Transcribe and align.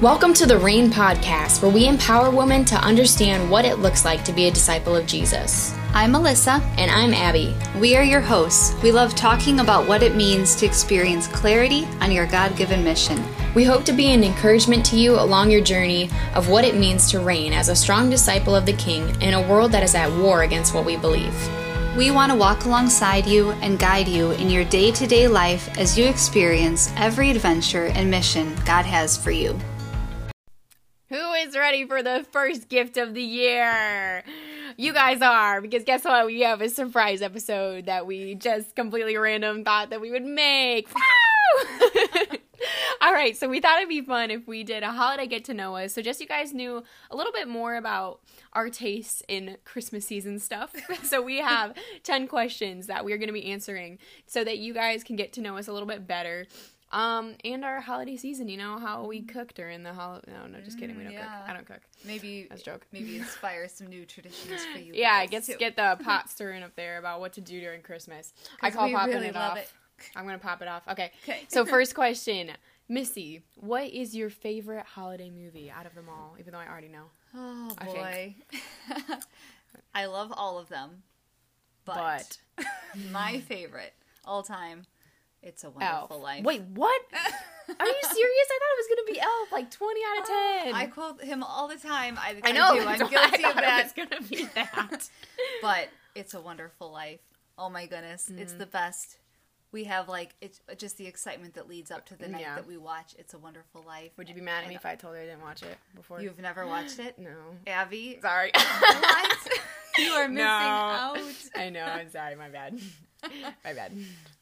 Welcome 0.00 0.32
to 0.32 0.46
the 0.46 0.56
Reign 0.56 0.88
Podcast, 0.88 1.60
where 1.60 1.70
we 1.70 1.86
empower 1.86 2.30
women 2.30 2.64
to 2.64 2.74
understand 2.76 3.50
what 3.50 3.66
it 3.66 3.80
looks 3.80 4.02
like 4.02 4.24
to 4.24 4.32
be 4.32 4.46
a 4.46 4.50
disciple 4.50 4.96
of 4.96 5.04
Jesus. 5.04 5.76
I'm 5.92 6.12
Melissa. 6.12 6.52
And 6.78 6.90
I'm 6.90 7.12
Abby. 7.12 7.54
We 7.78 7.96
are 7.96 8.02
your 8.02 8.22
hosts. 8.22 8.74
We 8.82 8.92
love 8.92 9.14
talking 9.14 9.60
about 9.60 9.86
what 9.86 10.02
it 10.02 10.16
means 10.16 10.56
to 10.56 10.64
experience 10.64 11.26
clarity 11.26 11.86
on 12.00 12.10
your 12.10 12.26
God 12.26 12.56
given 12.56 12.82
mission. 12.82 13.22
We 13.54 13.64
hope 13.64 13.84
to 13.84 13.92
be 13.92 14.06
an 14.06 14.24
encouragement 14.24 14.86
to 14.86 14.96
you 14.96 15.20
along 15.20 15.50
your 15.50 15.60
journey 15.60 16.08
of 16.34 16.48
what 16.48 16.64
it 16.64 16.76
means 16.76 17.10
to 17.10 17.20
reign 17.20 17.52
as 17.52 17.68
a 17.68 17.76
strong 17.76 18.08
disciple 18.08 18.56
of 18.56 18.64
the 18.64 18.72
King 18.72 19.20
in 19.20 19.34
a 19.34 19.48
world 19.50 19.70
that 19.72 19.82
is 19.82 19.94
at 19.94 20.10
war 20.10 20.44
against 20.44 20.72
what 20.74 20.86
we 20.86 20.96
believe. 20.96 21.34
We 21.94 22.10
want 22.10 22.32
to 22.32 22.38
walk 22.38 22.64
alongside 22.64 23.26
you 23.26 23.50
and 23.60 23.78
guide 23.78 24.08
you 24.08 24.30
in 24.30 24.48
your 24.48 24.64
day 24.64 24.92
to 24.92 25.06
day 25.06 25.28
life 25.28 25.76
as 25.76 25.98
you 25.98 26.06
experience 26.06 26.90
every 26.96 27.30
adventure 27.30 27.88
and 27.88 28.10
mission 28.10 28.54
God 28.64 28.86
has 28.86 29.14
for 29.14 29.30
you. 29.30 29.60
Is 31.40 31.56
ready 31.56 31.86
for 31.86 32.02
the 32.02 32.26
first 32.32 32.68
gift 32.68 32.98
of 32.98 33.14
the 33.14 33.22
year? 33.22 34.22
You 34.76 34.92
guys 34.92 35.22
are, 35.22 35.62
because 35.62 35.84
guess 35.84 36.04
what? 36.04 36.26
We 36.26 36.40
have 36.42 36.60
a 36.60 36.68
surprise 36.68 37.22
episode 37.22 37.86
that 37.86 38.06
we 38.06 38.34
just 38.34 38.76
completely 38.76 39.16
random 39.16 39.64
thought 39.64 39.88
that 39.88 40.02
we 40.02 40.10
would 40.10 40.24
make. 40.24 40.86
All 43.00 43.12
right, 43.12 43.34
so 43.34 43.48
we 43.48 43.60
thought 43.60 43.78
it'd 43.78 43.88
be 43.88 44.02
fun 44.02 44.30
if 44.30 44.46
we 44.46 44.64
did 44.64 44.82
a 44.82 44.92
holiday 44.92 45.26
get 45.26 45.44
to 45.46 45.54
know 45.54 45.76
us. 45.76 45.94
So 45.94 46.02
just 46.02 46.20
you 46.20 46.26
guys 46.26 46.52
knew 46.52 46.84
a 47.10 47.16
little 47.16 47.32
bit 47.32 47.48
more 47.48 47.76
about 47.76 48.20
our 48.52 48.68
tastes 48.68 49.22
in 49.26 49.56
Christmas 49.64 50.04
season 50.04 50.38
stuff. 50.38 50.74
so 51.04 51.22
we 51.22 51.38
have 51.38 51.74
10 52.02 52.28
questions 52.28 52.86
that 52.88 53.04
we're 53.04 53.16
going 53.16 53.28
to 53.28 53.32
be 53.32 53.46
answering 53.46 53.98
so 54.26 54.44
that 54.44 54.58
you 54.58 54.74
guys 54.74 55.02
can 55.02 55.16
get 55.16 55.32
to 55.34 55.40
know 55.40 55.56
us 55.56 55.68
a 55.68 55.72
little 55.72 55.88
bit 55.88 56.06
better. 56.06 56.46
Um, 56.92 57.36
and 57.44 57.64
our 57.64 57.80
holiday 57.80 58.16
season, 58.16 58.48
you 58.48 58.56
know 58.56 58.78
how 58.78 59.04
we 59.04 59.22
cook 59.22 59.54
during 59.54 59.84
the 59.84 59.92
holiday. 59.92 60.32
No, 60.32 60.46
no, 60.46 60.60
just 60.60 60.78
kidding. 60.78 60.96
We 60.96 61.04
don't 61.04 61.12
yeah. 61.12 61.40
cook. 61.40 61.48
I 61.48 61.52
don't 61.52 61.66
cook. 61.66 61.80
Maybe 62.04 62.48
that's 62.50 62.62
joke. 62.62 62.84
Maybe 62.92 63.16
inspire 63.16 63.68
some 63.68 63.86
new 63.86 64.04
traditions 64.04 64.64
for 64.72 64.78
you. 64.80 64.92
Yeah, 64.94 65.24
get 65.26 65.48
get 65.58 65.76
the 65.76 65.98
pot 66.04 66.28
stirring 66.28 66.62
up 66.64 66.74
there 66.74 66.98
about 66.98 67.20
what 67.20 67.34
to 67.34 67.40
do 67.40 67.60
during 67.60 67.82
Christmas. 67.82 68.32
I 68.60 68.70
call 68.70 68.90
popping 68.90 69.14
really 69.14 69.28
it 69.28 69.36
off. 69.36 69.58
It. 69.58 69.70
I'm 70.16 70.24
gonna 70.24 70.38
pop 70.38 70.62
it 70.62 70.68
off. 70.68 70.82
Okay. 70.90 71.12
Okay. 71.22 71.42
so 71.48 71.64
first 71.64 71.94
question, 71.94 72.50
Missy, 72.88 73.42
what 73.56 73.88
is 73.90 74.16
your 74.16 74.30
favorite 74.30 74.84
holiday 74.84 75.30
movie 75.30 75.70
out 75.70 75.86
of 75.86 75.94
them 75.94 76.08
all? 76.08 76.34
Even 76.40 76.52
though 76.52 76.58
I 76.58 76.68
already 76.68 76.88
know. 76.88 77.04
Oh 77.36 77.68
boy, 77.84 78.34
I, 78.88 79.18
I 79.94 80.06
love 80.06 80.32
all 80.36 80.58
of 80.58 80.68
them, 80.68 81.04
but, 81.84 82.38
but. 82.56 82.66
my 83.12 83.38
favorite 83.38 83.94
all 84.24 84.42
time 84.42 84.86
it's 85.42 85.64
a 85.64 85.70
Wonderful 85.70 86.08
Elf. 86.16 86.22
Life. 86.22 86.44
Wait, 86.44 86.62
what? 86.62 87.02
Are 87.12 87.86
you 87.86 87.94
serious? 88.02 88.48
I 88.50 88.58
thought 88.58 88.72
it 88.72 88.78
was 88.78 88.88
gonna 88.88 89.12
be 89.12 89.20
Elf, 89.20 89.52
like 89.52 89.70
twenty 89.70 90.00
out 90.10 90.20
of 90.20 90.26
ten. 90.26 90.74
I 90.74 90.86
quote 90.86 91.22
him 91.22 91.42
all 91.42 91.68
the 91.68 91.76
time. 91.76 92.18
I, 92.18 92.36
I 92.42 92.52
know. 92.52 92.74
I 92.74 92.94
am 92.94 92.98
guilty 92.98 93.44
of 93.44 93.54
that. 93.54 93.84
It's 93.84 93.92
gonna 93.92 94.22
be 94.22 94.44
that. 94.54 95.08
but 95.62 95.88
it's 96.14 96.34
a 96.34 96.40
Wonderful 96.40 96.90
Life. 96.92 97.20
Oh 97.56 97.70
my 97.70 97.86
goodness, 97.86 98.30
mm. 98.30 98.38
it's 98.38 98.52
the 98.52 98.66
best. 98.66 99.18
We 99.72 99.84
have 99.84 100.08
like 100.08 100.34
it's 100.40 100.60
just 100.76 100.98
the 100.98 101.06
excitement 101.06 101.54
that 101.54 101.68
leads 101.68 101.90
up 101.90 102.04
to 102.06 102.16
the 102.16 102.28
night 102.28 102.42
yeah. 102.42 102.56
that 102.56 102.66
we 102.66 102.76
watch. 102.76 103.14
It's 103.18 103.34
a 103.34 103.38
Wonderful 103.38 103.82
Life. 103.86 104.10
Would 104.18 104.28
you 104.28 104.34
be 104.34 104.40
mad 104.40 104.64
at 104.64 104.68
me 104.68 104.74
if 104.74 104.84
I 104.84 104.94
told 104.94 105.14
her 105.14 105.22
I 105.22 105.26
didn't 105.26 105.42
watch 105.42 105.62
it 105.62 105.78
before? 105.94 106.20
You've 106.20 106.38
never 106.38 106.66
watched 106.66 106.98
it? 106.98 107.18
no. 107.18 107.30
Abby, 107.66 108.18
sorry. 108.20 108.52
what? 110.00 110.06
you 110.06 110.12
are 110.12 110.28
missing 110.28 110.44
no. 110.44 110.44
out. 110.44 111.18
I 111.56 111.70
know. 111.70 111.84
I'm 111.84 112.10
sorry. 112.10 112.36
My 112.36 112.48
bad. 112.48 112.78
my 113.64 113.72
bad. 113.72 113.92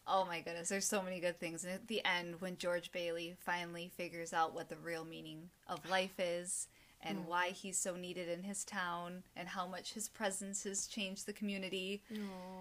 Oh 0.07 0.25
my 0.25 0.41
goodness, 0.41 0.71
there's 0.71 0.87
so 0.87 1.03
many 1.03 1.21
good 1.21 1.39
things. 1.39 1.65
And 1.65 1.73
at 1.73 1.87
the 1.87 2.03
end, 2.05 2.41
when 2.41 2.57
George 2.57 2.93
Bailey 2.93 3.37
finally 3.39 3.91
figures 3.95 4.33
out 4.33 4.55
what 4.55 4.69
the 4.69 4.77
real 4.77 5.05
meaning 5.05 5.51
of 5.69 5.89
life 5.91 6.19
is 6.19 6.69
and 7.03 7.19
mm. 7.19 7.27
why 7.27 7.49
he's 7.51 7.79
so 7.79 7.95
needed 7.95 8.29
in 8.29 8.43
his 8.43 8.65
town 8.65 9.23
and 9.37 9.49
how 9.49 9.67
much 9.67 9.93
his 9.93 10.09
presence 10.09 10.65
has 10.65 10.87
changed 10.87 11.27
the 11.27 11.33
community. 11.33 12.03
Aww. 12.13 12.19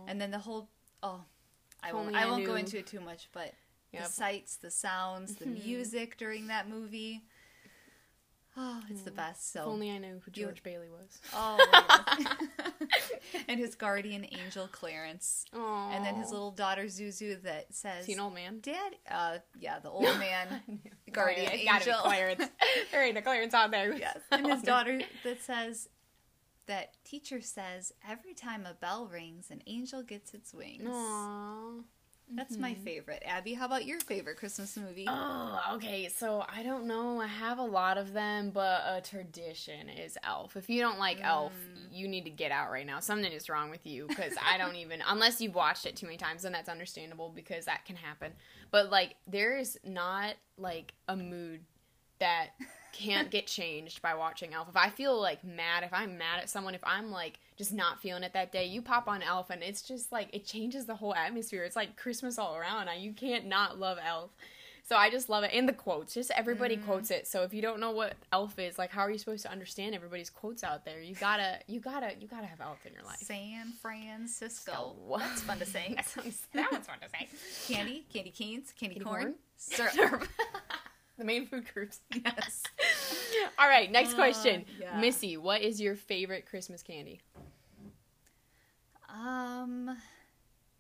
And 0.07 0.19
then 0.19 0.31
the 0.31 0.40
whole 0.40 0.69
oh, 1.03 1.22
I 1.81 1.94
won't 1.94 2.16
I, 2.16 2.24
I 2.24 2.25
won't 2.25 2.46
go 2.46 2.56
into 2.56 2.78
it 2.78 2.88
too 2.88 3.00
much, 3.00 3.30
but 3.34 3.53
yep. 3.91 4.03
the 4.03 4.09
sights, 4.09 4.57
the 4.57 4.72
sounds, 4.72 5.36
the 5.36 5.46
music 5.46 6.18
during 6.18 6.47
that 6.47 6.69
movie. 6.69 7.24
Oh, 8.59 8.81
it's 8.90 9.03
the 9.03 9.12
best. 9.12 9.53
So 9.53 9.62
if 9.62 9.68
only 9.68 9.91
I 9.91 10.00
knew 10.00 10.19
who 10.25 10.31
George 10.31 10.63
you, 10.66 10.72
Bailey 10.72 10.88
was. 10.90 11.22
Oh, 11.31 11.59
his 13.57 13.75
guardian 13.75 14.25
angel 14.31 14.68
Clarence, 14.72 15.45
Aww. 15.53 15.91
and 15.95 16.06
then 16.06 16.16
his 16.16 16.31
little 16.31 16.51
daughter 16.51 16.84
Zuzu 16.85 17.41
that 17.44 17.73
says, 17.73 18.01
"Is 18.01 18.06
he 18.07 18.13
an 18.13 18.19
old 18.19 18.34
man?" 18.34 18.59
Dad, 18.62 18.95
uh, 19.09 19.38
yeah, 19.59 19.79
the 19.79 19.90
old 19.90 20.06
man 20.19 20.79
guardian 21.12 21.47
Sorry, 21.47 21.68
angel. 21.68 21.94
Clarence. 22.01 22.44
there 22.91 23.03
ain't 23.06 23.18
a 23.18 23.22
Clarence 23.22 23.53
out 23.53 23.72
there. 23.72 23.94
Yes, 23.95 24.19
and 24.31 24.47
his 24.47 24.62
daughter 24.63 25.01
that 25.23 25.41
says, 25.41 25.90
"That 26.68 26.94
teacher 27.03 27.41
says 27.41 27.94
every 28.07 28.34
time 28.34 28.66
a 28.66 28.73
bell 28.73 29.07
rings, 29.07 29.51
an 29.51 29.62
angel 29.68 30.03
gets 30.03 30.34
its 30.34 30.53
wings." 30.53 30.88
Aww. 30.88 31.84
That's 32.36 32.54
mm-hmm. 32.54 32.62
my 32.62 32.74
favorite. 32.74 33.24
Abby, 33.26 33.54
how 33.54 33.66
about 33.66 33.86
your 33.86 34.00
favorite 34.02 34.38
Christmas 34.38 34.76
movie? 34.76 35.06
Oh, 35.08 35.60
okay. 35.76 36.10
So 36.10 36.44
I 36.54 36.62
don't 36.62 36.86
know. 36.86 37.22
I 37.22 37.28
have 37.28 37.58
a 37.58 37.64
lot 37.64 37.98
of 37.98 38.12
them, 38.12 38.52
but 38.54 38.82
a 38.86 39.02
tradition 39.02 39.88
is 39.88 40.18
Elf. 40.24 40.58
If 40.58 40.70
you 40.70 40.82
don't 40.82 41.00
like 41.00 41.20
mm. 41.20 41.26
Elf, 41.26 41.54
you 41.92 42.08
need 42.08 42.26
to 42.26 42.30
get 42.30 42.52
out 42.52 42.70
right 42.70 42.86
now. 42.86 43.00
Something 43.00 43.32
is 43.32 43.48
wrong 43.48 43.70
with 43.70 43.86
you 43.86 44.08
because 44.08 44.34
I 44.46 44.58
don't 44.58 44.76
even, 44.78 45.02
unless 45.08 45.40
you've 45.40 45.56
watched 45.56 45.86
it 45.86 45.96
too 45.96 46.06
many 46.06 46.18
times, 46.18 46.44
then 46.44 46.52
that's 46.52 46.70
understandable 46.70 47.32
because 47.34 47.66
that 47.66 47.86
can 47.86 47.96
happen. 47.96 48.34
But 48.72 48.92
like, 48.92 49.16
there 49.26 49.58
is 49.58 49.80
not 49.86 50.36
like 50.58 50.94
a 51.08 51.16
mood 51.16 51.62
that 52.20 52.50
can't 52.94 53.30
get 53.30 53.48
changed 53.48 54.02
by 54.02 54.14
watching 54.16 54.53
Elf. 54.53 54.70
If 54.70 54.75
I 54.75 54.90
feel 54.90 55.20
like 55.20 55.44
mad, 55.44 55.84
if 55.84 55.94
I'm 55.94 56.18
mad 56.18 56.40
at 56.42 56.50
someone, 56.50 56.75
if 56.75 56.84
I'm 56.84 57.12
like 57.12 57.40
just 57.58 57.74
not 57.74 58.02
feeling 58.02 58.24
it 58.24 58.34
that 58.34 58.52
day, 58.52 58.66
you 58.66 58.81
pop 58.81 59.08
on 59.08 59.22
Elf 59.22 59.50
and 59.50 59.64
it's 59.64 59.81
just 59.81 60.12
like 60.12 60.30
it 60.34 60.46
changes 60.46 60.86
the 60.86 60.96
whole 60.96 61.16
atmosphere. 61.16 61.64
It's 61.64 61.75
like 61.75 61.96
Christmas 61.96 62.38
all 62.38 62.56
around. 62.56 62.90
You 63.00 63.14
can't 63.14 63.46
not 63.46 63.80
love 63.80 63.98
Elf. 64.06 64.31
So 64.88 64.96
I 64.96 65.09
just 65.09 65.28
love 65.28 65.44
it. 65.44 65.52
And 65.53 65.68
the 65.68 65.74
quotes, 65.74 66.14
just 66.14 66.31
everybody 66.31 66.78
mm. 66.78 66.86
quotes 66.86 67.12
it. 67.12 67.28
So 67.28 67.44
if 67.44 67.53
you 67.53 67.62
don't 67.62 67.81
know 67.81 67.92
what 67.92 68.14
Elf 68.31 68.58
is, 68.58 68.78
like 68.78 68.90
how 68.90 69.02
are 69.02 69.12
you 69.12 69.18
supposed 69.18 69.44
to 69.44 69.52
understand 69.52 69.94
everybody's 69.94 70.30
quotes 70.30 70.64
out 70.64 70.86
there? 70.86 71.02
You 71.02 71.14
gotta, 71.16 71.59
you 71.68 71.81
gotta, 71.81 72.14
you 72.18 72.28
gotta 72.28 72.48
have 72.48 72.62
Elf 72.62 72.86
in 72.86 72.94
your 72.94 73.04
life. 73.04 73.18
San 73.18 73.74
Francisco. 73.81 74.72
So, 74.72 75.18
That's 75.18 75.42
fun 75.42 75.59
to 75.59 75.66
say. 75.66 75.94
that, 75.96 76.08
sounds, 76.08 76.48
that 76.54 76.72
one's 76.72 76.88
fun 76.88 77.00
to 77.02 77.09
say. 77.09 77.74
Candy, 77.74 78.06
candy 78.14 78.31
canes, 78.31 78.74
candy, 78.80 78.96
candy 78.96 79.00
corn, 79.00 79.22
corn, 79.24 79.36
syrup. 79.58 80.28
the 81.18 81.26
main 81.26 81.46
food 81.46 81.66
groups. 81.74 82.00
Yes. 82.14 82.64
All 83.60 83.68
right, 83.68 83.92
next 83.92 84.14
uh, 84.14 84.16
question. 84.16 84.66
Yeah. 84.80 85.00
Missy, 85.00 85.38
what 85.38 85.62
is 85.62 85.80
your 85.82 85.96
favorite 85.96 86.46
Christmas 86.46 86.84
candy? 86.84 87.22
Um 89.10 89.98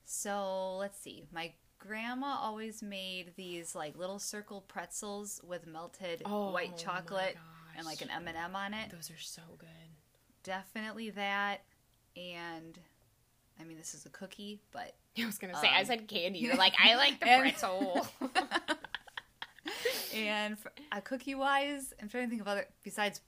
so 0.05 0.77
let's 0.77 0.99
see. 0.99 1.23
My 1.33 1.53
grandma 1.79 2.37
always 2.41 2.81
made 2.81 3.33
these 3.35 3.75
like 3.75 3.97
little 3.97 4.19
circle 4.19 4.61
pretzels 4.67 5.41
with 5.45 5.67
melted 5.67 6.21
oh, 6.25 6.51
white 6.51 6.77
chocolate 6.77 7.35
and 7.77 7.85
like 7.85 8.01
an 8.01 8.09
M&M 8.09 8.55
on 8.55 8.73
it. 8.73 8.89
Those 8.91 9.11
are 9.11 9.19
so 9.19 9.41
good. 9.57 9.67
Definitely 10.43 11.11
that 11.11 11.61
and 12.15 12.79
I 13.59 13.63
mean 13.63 13.77
this 13.77 13.93
is 13.93 14.05
a 14.05 14.09
cookie, 14.09 14.59
but 14.71 14.95
I 15.19 15.25
was 15.25 15.37
going 15.37 15.53
to 15.53 15.59
say 15.59 15.67
um, 15.67 15.73
I 15.75 15.83
said 15.83 16.07
candy. 16.07 16.39
You're 16.39 16.55
like 16.55 16.73
I 16.83 16.95
like 16.95 17.19
the 17.19 17.25
pretzel. 17.39 18.07
And 20.17 20.57
for, 20.57 20.71
uh, 20.91 21.01
cookie 21.01 21.35
wise, 21.35 21.93
I'm 22.01 22.09
trying 22.09 22.25
to 22.25 22.29
think 22.29 22.41
of 22.41 22.47
other 22.47 22.65
besides 22.83 23.21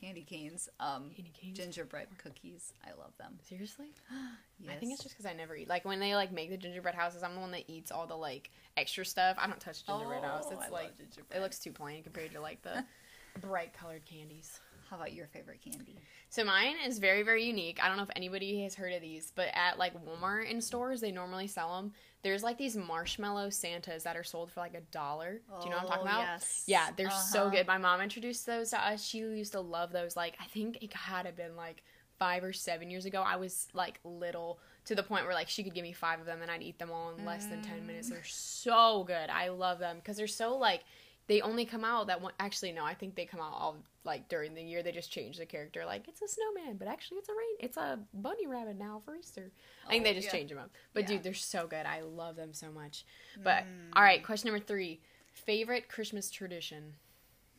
candy 0.00 0.22
canes. 0.22 0.68
Um, 0.80 1.10
candy 1.14 1.32
canes, 1.32 1.58
gingerbread 1.58 2.08
cookies. 2.18 2.72
I 2.84 2.90
love 2.98 3.16
them. 3.18 3.38
Seriously? 3.48 3.86
yes. 4.60 4.72
I 4.74 4.78
think 4.78 4.92
it's 4.92 5.02
just 5.02 5.16
because 5.16 5.30
I 5.30 5.34
never 5.34 5.56
eat. 5.56 5.68
Like 5.68 5.84
when 5.84 6.00
they 6.00 6.14
like 6.14 6.32
make 6.32 6.50
the 6.50 6.56
gingerbread 6.56 6.94
houses, 6.94 7.22
I'm 7.22 7.34
the 7.34 7.40
one 7.40 7.50
that 7.52 7.64
eats 7.68 7.90
all 7.90 8.06
the 8.06 8.16
like 8.16 8.50
extra 8.76 9.04
stuff. 9.04 9.36
I 9.40 9.46
don't 9.46 9.60
touch 9.60 9.84
gingerbread 9.86 10.22
oh, 10.24 10.28
house. 10.28 10.46
It's 10.50 10.62
I 10.62 10.68
like 10.68 10.92
it 11.34 11.40
looks 11.40 11.58
too 11.58 11.72
plain 11.72 12.02
compared 12.02 12.32
to 12.32 12.40
like 12.40 12.62
the 12.62 12.84
bright 13.40 13.72
colored 13.72 14.04
candies. 14.04 14.60
How 14.88 14.96
about 14.96 15.12
your 15.12 15.26
favorite 15.26 15.60
candy? 15.62 15.98
So 16.28 16.44
mine 16.44 16.76
is 16.84 16.98
very 16.98 17.22
very 17.22 17.44
unique. 17.44 17.78
I 17.82 17.88
don't 17.88 17.96
know 17.96 18.02
if 18.02 18.10
anybody 18.16 18.62
has 18.62 18.74
heard 18.74 18.92
of 18.92 19.00
these, 19.00 19.32
but 19.34 19.48
at 19.52 19.78
like 19.78 19.94
Walmart 19.94 20.50
in 20.50 20.60
stores 20.60 21.00
they 21.00 21.12
normally 21.12 21.46
sell 21.46 21.76
them. 21.76 21.92
There's 22.22 22.42
like 22.42 22.58
these 22.58 22.76
marshmallow 22.76 23.50
Santas 23.50 24.04
that 24.04 24.16
are 24.16 24.24
sold 24.24 24.50
for 24.50 24.60
like 24.60 24.74
a 24.74 24.80
dollar. 24.92 25.40
Do 25.60 25.64
you 25.64 25.70
know 25.70 25.76
what 25.76 25.84
I'm 25.84 25.88
talking 25.88 26.08
oh, 26.08 26.10
about? 26.10 26.20
Yes. 26.20 26.64
Yeah, 26.66 26.88
they're 26.96 27.06
uh-huh. 27.06 27.32
so 27.32 27.50
good. 27.50 27.66
My 27.66 27.78
mom 27.78 28.00
introduced 28.00 28.46
those 28.46 28.70
to 28.70 28.84
us. 28.84 29.04
She 29.04 29.18
used 29.18 29.52
to 29.52 29.60
love 29.60 29.92
those. 29.92 30.16
Like 30.16 30.36
I 30.40 30.44
think 30.46 30.82
it 30.82 30.92
had 30.92 31.26
to 31.26 31.32
been 31.32 31.56
like 31.56 31.82
five 32.18 32.44
or 32.44 32.52
seven 32.52 32.90
years 32.90 33.04
ago. 33.04 33.22
I 33.24 33.36
was 33.36 33.68
like 33.74 34.00
little 34.04 34.58
to 34.86 34.94
the 34.94 35.02
point 35.02 35.24
where 35.24 35.34
like 35.34 35.48
she 35.48 35.62
could 35.62 35.74
give 35.74 35.82
me 35.82 35.92
five 35.92 36.20
of 36.20 36.26
them 36.26 36.42
and 36.42 36.50
I'd 36.50 36.62
eat 36.62 36.78
them 36.78 36.90
all 36.90 37.14
in 37.16 37.24
less 37.24 37.46
than 37.46 37.62
ten 37.62 37.86
minutes. 37.86 38.08
They're 38.08 38.22
so 38.24 39.04
good. 39.04 39.30
I 39.30 39.48
love 39.48 39.78
them 39.78 39.96
because 39.96 40.16
they're 40.16 40.26
so 40.26 40.56
like 40.56 40.82
they 41.28 41.40
only 41.40 41.64
come 41.64 41.84
out 41.84 42.06
that 42.06 42.20
one. 42.20 42.32
Actually, 42.38 42.72
no, 42.72 42.84
I 42.84 42.94
think 42.94 43.14
they 43.14 43.24
come 43.24 43.40
out 43.40 43.52
all 43.52 43.76
like 44.04 44.28
during 44.28 44.54
the 44.54 44.62
year. 44.62 44.82
They 44.82 44.92
just 44.92 45.10
change 45.10 45.38
the 45.38 45.46
character. 45.46 45.84
Like 45.84 46.08
it's 46.08 46.22
a 46.22 46.28
snowman, 46.28 46.76
but 46.76 46.88
actually 46.88 47.18
it's 47.18 47.28
a 47.28 47.32
rain. 47.32 47.56
It's 47.60 47.76
a 47.76 47.98
bunny 48.14 48.46
rabbit 48.46 48.78
now 48.78 49.02
for 49.04 49.14
Easter. 49.16 49.50
I 49.86 49.90
think 49.90 50.04
they 50.04 50.14
just 50.14 50.26
oh, 50.26 50.30
yeah. 50.32 50.38
change 50.38 50.50
them 50.50 50.58
up. 50.58 50.70
But 50.94 51.02
yeah. 51.02 51.08
dude, 51.08 51.22
they're 51.22 51.34
so 51.34 51.66
good. 51.66 51.86
I 51.86 52.02
love 52.02 52.36
them 52.36 52.52
so 52.52 52.70
much. 52.70 53.04
But 53.42 53.64
mm. 53.64 53.92
all 53.94 54.02
right, 54.02 54.22
question 54.22 54.50
number 54.50 54.64
three: 54.64 55.00
favorite 55.32 55.88
Christmas 55.88 56.30
tradition. 56.30 56.94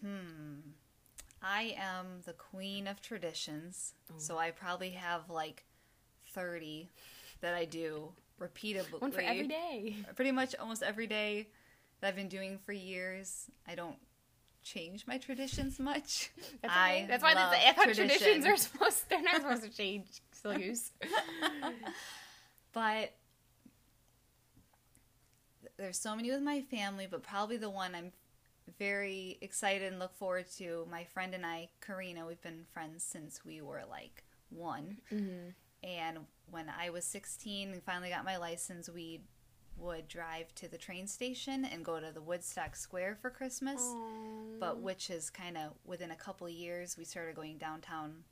Hmm 0.02 0.72
i 1.42 1.76
am 1.78 2.22
the 2.26 2.34
queen 2.34 2.88
of 2.88 3.02
traditions, 3.02 3.94
so 4.18 4.38
I 4.38 4.52
probably 4.52 4.92
have 4.92 5.30
like 5.30 5.64
30 6.34 6.90
that 7.42 7.54
I 7.54 7.66
do 7.66 8.10
repeatedly. 8.40 9.00
One 9.00 9.12
for 9.12 9.22
every 9.22 9.48
day. 9.48 9.96
Pretty 10.16 10.32
much 10.32 10.56
almost 10.60 10.84
every 10.84 11.08
day 11.08 11.48
that 12.02 12.08
I've 12.08 12.16
been 12.16 12.30
doing 12.30 12.60
for 12.66 12.72
years. 12.72 13.50
I 13.68 13.76
don't 13.76 13.98
change 14.64 15.06
my 15.08 15.18
traditions 15.18 15.80
much. 15.80 16.32
That's, 16.62 16.74
I. 16.74 17.06
That's 17.08 17.24
why 17.24 17.34
love 17.34 17.52
the, 17.52 17.70
I 17.70 17.74
tradition. 17.74 18.08
traditions 18.08 18.46
are 18.46 18.58
supposed. 18.58 19.10
They're 19.10 19.22
not 19.22 19.42
supposed 19.42 19.64
to 19.64 19.70
change. 19.70 20.08
Still 20.32 20.58
use. 20.58 20.92
But 22.74 23.14
there's 25.78 25.98
so 25.98 26.16
many 26.16 26.30
with 26.30 26.42
my 26.42 26.62
family, 26.62 27.08
but 27.10 27.24
probably 27.24 27.58
the 27.58 27.70
one 27.70 27.96
I'm 27.96 28.12
very 28.78 29.38
excited 29.42 29.92
and 29.92 30.00
look 30.00 30.16
forward 30.16 30.46
to. 30.58 30.88
My 30.92 31.04
friend 31.06 31.34
and 31.34 31.46
I, 31.46 31.70
Karina, 31.82 32.26
we've 32.26 32.42
been 32.42 32.66
friends 32.72 33.04
since 33.04 33.44
we 33.46 33.62
were 33.62 33.82
like 33.90 34.24
one. 34.50 34.98
Mm-hmm. 35.12 35.50
And 35.84 36.20
when 36.50 36.66
I 36.70 36.90
was 36.90 37.06
16 37.06 37.72
and 37.72 37.84
finally 37.84 38.10
got 38.10 38.26
my 38.26 38.38
license, 38.38 38.90
we 38.90 39.22
would 39.78 40.08
drive 40.08 40.54
to 40.56 40.68
the 40.68 40.78
train 40.78 41.08
station 41.08 41.64
and 41.66 41.86
go 41.86 42.00
to 42.00 42.12
the 42.12 42.22
Woodstock 42.22 42.76
Square 42.76 43.18
for 43.22 43.30
Christmas. 43.30 43.82
But 44.60 44.80
which 44.82 45.10
is 45.10 45.30
kind 45.30 45.58
of 45.58 45.74
within 45.86 46.12
a 46.12 46.16
couple 46.16 46.50
years, 46.50 46.98
we 46.98 47.06
started 47.06 47.36
going 47.36 47.58
downtown, 47.58 48.24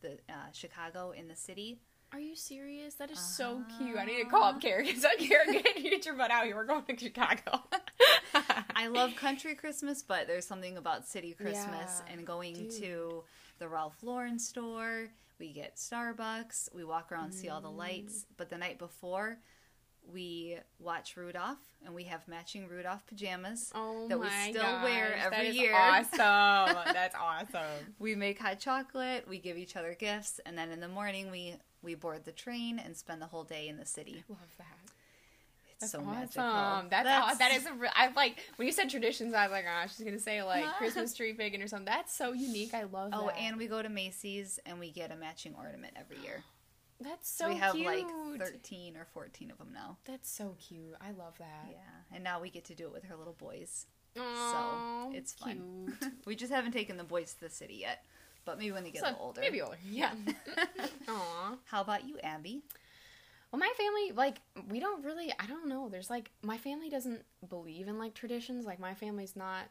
the 0.00 0.12
uh, 0.28 0.50
Chicago 0.52 1.10
in 1.10 1.28
the 1.28 1.36
city. 1.36 1.80
Are 2.12 2.18
you 2.20 2.34
serious? 2.36 2.94
That 2.94 3.10
is 3.10 3.18
so 3.18 3.62
cute. 3.76 3.98
I 3.98 4.06
need 4.06 4.22
to 4.24 4.30
call 4.30 4.44
up 4.44 4.62
Carrie. 4.62 4.94
So 4.94 5.08
Carrie, 5.18 5.60
get, 5.62 5.76
get 5.82 6.06
your 6.06 6.14
butt 6.14 6.30
out 6.30 6.46
here. 6.46 6.56
We're 6.56 6.64
going 6.64 6.84
to 6.84 6.96
Chicago. 6.96 7.60
I 8.74 8.86
love 8.86 9.14
country 9.16 9.54
Christmas, 9.54 10.02
but 10.02 10.26
there's 10.26 10.46
something 10.46 10.78
about 10.78 11.06
city 11.06 11.34
Christmas 11.34 12.02
Yeah, 12.06 12.12
and 12.14 12.26
going 12.26 12.54
dude. 12.54 12.70
to 12.82 13.24
the 13.58 13.68
Ralph 13.68 13.96
Lauren 14.02 14.38
store. 14.38 15.08
We 15.38 15.52
get 15.52 15.76
Starbucks. 15.76 16.74
We 16.74 16.82
walk 16.84 17.12
around, 17.12 17.32
see 17.32 17.48
all 17.50 17.60
the 17.60 17.68
Mm. 17.68 17.76
lights. 17.76 18.24
But 18.38 18.48
the 18.48 18.56
night 18.58 18.78
before, 18.78 19.38
we 20.12 20.56
watch 20.78 21.16
Rudolph, 21.16 21.58
and 21.84 21.94
we 21.94 22.04
have 22.04 22.26
matching 22.28 22.68
Rudolph 22.68 23.06
pajamas 23.06 23.70
Oh 23.74 24.08
that 24.08 24.18
we 24.18 24.28
still 24.50 24.82
wear 24.82 25.10
gosh, 25.16 25.24
every 25.26 25.36
that 25.36 25.46
is 25.46 25.56
year. 25.56 25.74
Awesome. 25.74 26.76
That's 26.92 27.14
awesome. 27.14 27.94
We 27.98 28.14
make 28.14 28.38
hot 28.38 28.58
chocolate. 28.58 29.26
We 29.28 29.38
give 29.38 29.58
each 29.58 29.76
other 29.76 29.94
gifts, 29.94 30.40
and 30.46 30.56
then 30.56 30.70
in 30.70 30.80
the 30.80 30.88
morning 30.88 31.30
we 31.30 31.56
we 31.82 31.94
board 31.94 32.24
the 32.24 32.32
train 32.32 32.78
and 32.78 32.96
spend 32.96 33.22
the 33.22 33.26
whole 33.26 33.44
day 33.44 33.68
in 33.68 33.76
the 33.76 33.86
city. 33.86 34.24
Love 34.28 34.38
that. 34.58 34.66
It's 35.80 35.92
That's 35.92 35.92
so 35.92 35.98
awesome. 36.10 36.10
magical. 36.82 36.90
That's, 36.90 37.08
aw- 37.08 37.38
that 37.38 37.52
is 37.52 37.66
a 37.66 37.72
real. 37.72 37.90
I 37.94 38.10
like 38.16 38.40
when 38.56 38.66
you 38.66 38.72
said 38.72 38.90
traditions. 38.90 39.32
I 39.32 39.44
was 39.44 39.52
like, 39.52 39.64
oh, 39.68 39.86
she's 39.86 40.04
gonna 40.04 40.18
say 40.18 40.42
like 40.42 40.64
Christmas 40.78 41.14
tree 41.14 41.34
picking 41.34 41.62
or 41.62 41.68
something. 41.68 41.84
That's 41.84 42.12
so 42.16 42.32
unique. 42.32 42.74
I 42.74 42.82
love. 42.84 43.10
Oh, 43.12 43.26
that. 43.26 43.38
and 43.38 43.56
we 43.56 43.68
go 43.68 43.80
to 43.80 43.88
Macy's 43.88 44.58
and 44.66 44.80
we 44.80 44.90
get 44.90 45.12
a 45.12 45.16
matching 45.16 45.54
ornament 45.56 45.94
every 45.96 46.18
year. 46.24 46.42
That's 47.00 47.28
so 47.30 47.46
cute. 47.46 47.54
we 47.54 47.60
have 47.60 47.74
cute. 47.74 47.86
like 47.86 48.38
13 48.40 48.96
or 48.96 49.06
14 49.12 49.50
of 49.50 49.58
them 49.58 49.68
now. 49.72 49.98
That's 50.04 50.30
so 50.30 50.56
cute. 50.58 50.94
I 51.00 51.10
love 51.12 51.36
that. 51.38 51.66
Yeah, 51.70 52.14
and 52.14 52.24
now 52.24 52.40
we 52.40 52.50
get 52.50 52.64
to 52.66 52.74
do 52.74 52.86
it 52.86 52.92
with 52.92 53.04
her 53.04 53.16
little 53.16 53.34
boys. 53.38 53.86
So 54.16 55.12
it's 55.14 55.32
fun. 55.34 55.94
cute. 56.00 56.12
We 56.26 56.34
just 56.34 56.52
haven't 56.52 56.72
taken 56.72 56.96
the 56.96 57.04
boys 57.04 57.34
to 57.34 57.40
the 57.40 57.50
city 57.50 57.74
yet, 57.80 58.04
but 58.44 58.58
maybe 58.58 58.72
when 58.72 58.82
they 58.84 58.90
get 58.90 59.02
a 59.02 59.06
little 59.10 59.26
older. 59.26 59.40
Maybe 59.40 59.60
older. 59.62 59.78
Yeah. 59.88 60.12
Aw. 61.08 61.56
How 61.66 61.80
about 61.80 62.08
you, 62.08 62.18
Abby? 62.22 62.62
Well, 63.52 63.60
my 63.60 63.72
family, 63.78 64.12
like, 64.12 64.38
we 64.68 64.78
don't 64.80 65.04
really, 65.04 65.32
I 65.38 65.46
don't 65.46 65.68
know. 65.68 65.88
There's 65.88 66.10
like, 66.10 66.30
my 66.42 66.58
family 66.58 66.90
doesn't 66.90 67.22
believe 67.48 67.88
in 67.88 67.98
like 67.98 68.14
traditions. 68.14 68.66
Like, 68.66 68.78
my 68.80 68.94
family's 68.94 69.36
not 69.36 69.64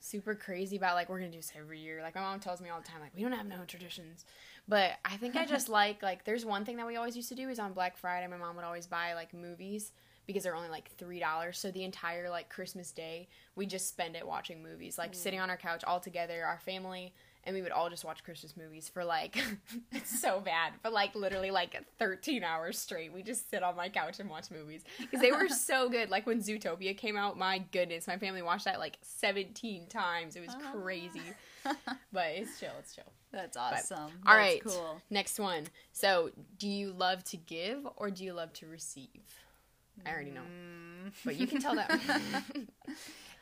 super 0.00 0.34
crazy 0.34 0.76
about 0.76 0.94
like, 0.94 1.08
we're 1.08 1.18
gonna 1.18 1.30
do 1.30 1.38
this 1.38 1.52
every 1.58 1.80
year. 1.80 2.02
Like, 2.02 2.14
my 2.14 2.20
mom 2.20 2.40
tells 2.40 2.60
me 2.60 2.68
all 2.68 2.80
the 2.80 2.86
time, 2.86 3.00
like, 3.00 3.14
we 3.14 3.22
don't 3.22 3.32
have 3.32 3.46
no 3.46 3.64
traditions. 3.66 4.24
But 4.68 4.92
I 5.04 5.16
think 5.16 5.36
I 5.36 5.44
just 5.46 5.68
like, 5.80 6.02
like, 6.02 6.24
there's 6.24 6.44
one 6.44 6.64
thing 6.64 6.76
that 6.76 6.86
we 6.86 6.96
always 6.96 7.16
used 7.16 7.28
to 7.30 7.34
do 7.34 7.48
is 7.48 7.58
on 7.58 7.72
Black 7.72 7.96
Friday, 7.96 8.26
my 8.26 8.36
mom 8.36 8.56
would 8.56 8.64
always 8.64 8.86
buy 8.86 9.14
like 9.14 9.32
movies 9.34 9.92
because 10.26 10.42
they're 10.42 10.56
only 10.56 10.68
like 10.68 10.90
$3. 10.96 11.54
So 11.54 11.70
the 11.70 11.84
entire 11.84 12.28
like 12.28 12.48
Christmas 12.48 12.90
day, 12.90 13.28
we 13.54 13.66
just 13.66 13.88
spend 13.88 14.16
it 14.16 14.26
watching 14.26 14.62
movies, 14.62 14.98
like 14.98 15.12
mm. 15.12 15.16
sitting 15.16 15.40
on 15.40 15.50
our 15.50 15.56
couch 15.56 15.84
all 15.84 16.00
together, 16.00 16.44
our 16.44 16.58
family. 16.58 17.14
And 17.46 17.54
we 17.54 17.62
would 17.62 17.72
all 17.72 17.88
just 17.88 18.04
watch 18.04 18.22
Christmas 18.24 18.56
movies 18.56 18.88
for 18.88 19.04
like, 19.04 19.38
it's 19.92 20.20
so 20.20 20.40
bad, 20.40 20.72
but 20.82 20.92
like 20.92 21.14
literally 21.14 21.50
like 21.50 21.80
13 21.98 22.42
hours 22.42 22.78
straight. 22.78 23.12
We 23.12 23.22
just 23.22 23.48
sit 23.48 23.62
on 23.62 23.76
my 23.76 23.88
couch 23.88 24.20
and 24.20 24.28
watch 24.28 24.50
movies 24.50 24.82
because 24.98 25.20
they 25.20 25.32
were 25.32 25.48
so 25.48 25.88
good. 25.88 26.10
Like 26.10 26.26
when 26.26 26.40
Zootopia 26.40 26.96
came 26.96 27.16
out, 27.16 27.38
my 27.38 27.58
goodness, 27.70 28.06
my 28.06 28.18
family 28.18 28.42
watched 28.42 28.64
that 28.64 28.80
like 28.80 28.98
17 29.02 29.86
times. 29.86 30.36
It 30.36 30.40
was 30.40 30.54
ah. 30.54 30.72
crazy. 30.72 31.22
but 32.12 32.26
it's 32.30 32.58
chill, 32.60 32.72
it's 32.78 32.94
chill. 32.94 33.04
That's 33.32 33.56
awesome. 33.56 33.98
All 33.98 34.08
That's 34.24 34.36
right. 34.36 34.64
cool. 34.64 35.00
Next 35.10 35.38
one. 35.38 35.64
So, 35.92 36.30
do 36.58 36.68
you 36.68 36.92
love 36.92 37.22
to 37.24 37.36
give 37.36 37.86
or 37.96 38.10
do 38.10 38.24
you 38.24 38.32
love 38.32 38.52
to 38.54 38.66
receive? 38.66 39.08
I 40.04 40.10
already 40.10 40.30
know. 40.30 40.40
Mm. 40.40 41.12
But 41.24 41.36
you 41.36 41.46
can 41.46 41.60
tell 41.60 41.74
that. 41.76 41.90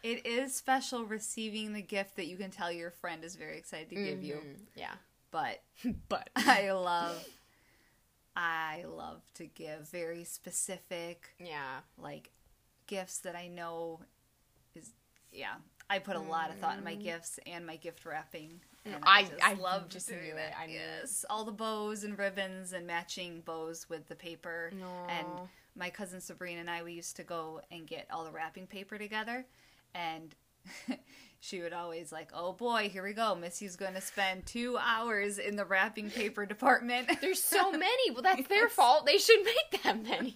It 0.05 0.27
is 0.27 0.55
special 0.55 1.05
receiving 1.07 1.73
the 1.73 1.81
gift 1.83 2.17
that 2.17 2.27
you 2.27 2.37
can 2.37 2.51
tell 2.51 2.71
your 2.71 2.91
friend 2.91 3.25
is 3.25 3.37
very 3.37 3.57
excited 3.59 3.89
to 3.89 3.95
give 3.97 4.23
you. 4.23 4.35
Mhm. 4.35 4.57
Yeah. 4.77 4.95
But 5.31 5.63
But 6.09 6.29
I 6.37 6.71
love, 6.73 7.27
I 8.37 8.85
love 8.87 9.23
to 9.35 9.47
give 9.47 9.89
very 9.89 10.25
specific, 10.25 11.35
yeah. 11.39 11.81
like 11.99 12.31
gifts 12.87 13.19
that 13.21 13.35
I 13.35 13.49
know 13.49 14.01
is 14.75 14.91
yeah. 15.33 15.55
I 15.89 15.99
put 16.01 16.17
a 16.17 16.21
lot 16.21 16.51
of 16.51 16.59
thought 16.59 16.79
in 16.79 16.85
my 16.85 16.95
gifts 16.95 17.39
and 17.47 17.67
my 17.67 17.77
gift 17.77 18.05
wrapping. 18.05 18.61
Mm. 18.87 18.99
I- 19.03 19.31
I 19.43 19.55
love 19.55 19.89
just 19.89 20.09
doing 20.09 20.21
it. 20.31 20.37
that. 20.37 20.55
I 20.59 20.67
knew 20.67 20.75
it. 20.77 20.81
yes, 21.01 21.25
all 21.31 21.45
the 21.45 21.53
bows 21.53 22.05
and 22.05 22.19
ribbons 22.19 22.73
and 22.75 22.87
matching 22.87 23.41
bows 23.41 23.89
with 23.89 24.07
the 24.09 24.15
paper. 24.15 24.71
And 25.09 25.27
my 25.77 25.89
cousin 25.91 26.21
Sabrina 26.21 26.61
and 26.61 26.71
I, 26.71 26.83
we 26.83 26.93
used 26.93 27.17
to 27.17 27.23
go 27.23 27.61
and 27.71 27.87
get 27.87 28.07
all 28.11 28.25
the 28.25 28.31
wrapping 28.31 28.67
paper 28.67 28.97
together, 28.99 29.45
and 29.95 30.35
she 31.41 31.61
would 31.61 31.73
always 31.73 32.11
like, 32.13 32.31
"Oh 32.35 32.53
boy, 32.53 32.89
here 32.89 33.03
we 33.05 33.13
go. 33.13 33.35
Missy's 33.35 33.77
going 33.77 33.95
to 33.95 34.01
spend 34.01 34.47
two 34.47 34.77
hours 34.81 35.39
in 35.39 35.57
the 35.57 35.65
wrapping 35.65 36.11
paper 36.11 36.47
department." 36.55 37.09
There's 37.21 37.43
so 37.43 37.71
many. 37.71 38.11
Well, 38.13 38.23
that's 38.23 38.49
their 38.49 38.69
fault. 38.69 39.07
They 39.07 39.19
should 39.19 39.45
make 39.45 39.83
that 39.83 40.03
many. 40.03 40.35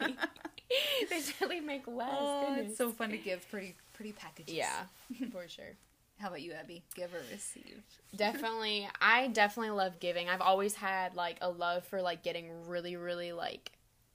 they 1.10 1.20
should 1.20 1.64
make 1.64 1.86
less. 1.86 2.08
Oh, 2.18 2.46
Goodness. 2.48 2.68
it's 2.70 2.78
so 2.78 2.90
fun 2.90 3.10
to 3.10 3.18
give 3.18 3.48
pretty 3.50 3.74
pretty 3.94 4.12
packages. 4.12 4.54
Yeah, 4.54 4.84
for 5.32 5.48
sure. 5.48 5.76
How 6.18 6.28
about 6.28 6.42
you, 6.42 6.52
Abby? 6.52 6.82
Give 6.94 7.12
or 7.14 7.20
receive? 7.30 7.82
definitely 8.16 8.88
i 9.02 9.28
definitely 9.28 9.68
love 9.70 10.00
giving 10.00 10.30
i've 10.30 10.40
always 10.40 10.74
had 10.74 11.14
like 11.14 11.36
a 11.42 11.48
love 11.50 11.84
for 11.84 12.00
like 12.00 12.22
getting 12.22 12.66
really 12.66 12.96
really 12.96 13.32
like 13.32 13.70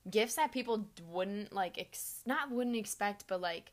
gifts 0.09 0.33
that 0.33 0.51
people 0.51 0.87
wouldn't 1.11 1.53
like 1.53 1.77
ex- 1.77 2.21
not 2.25 2.49
wouldn't 2.49 2.75
expect 2.75 3.25
but 3.27 3.39
like 3.39 3.71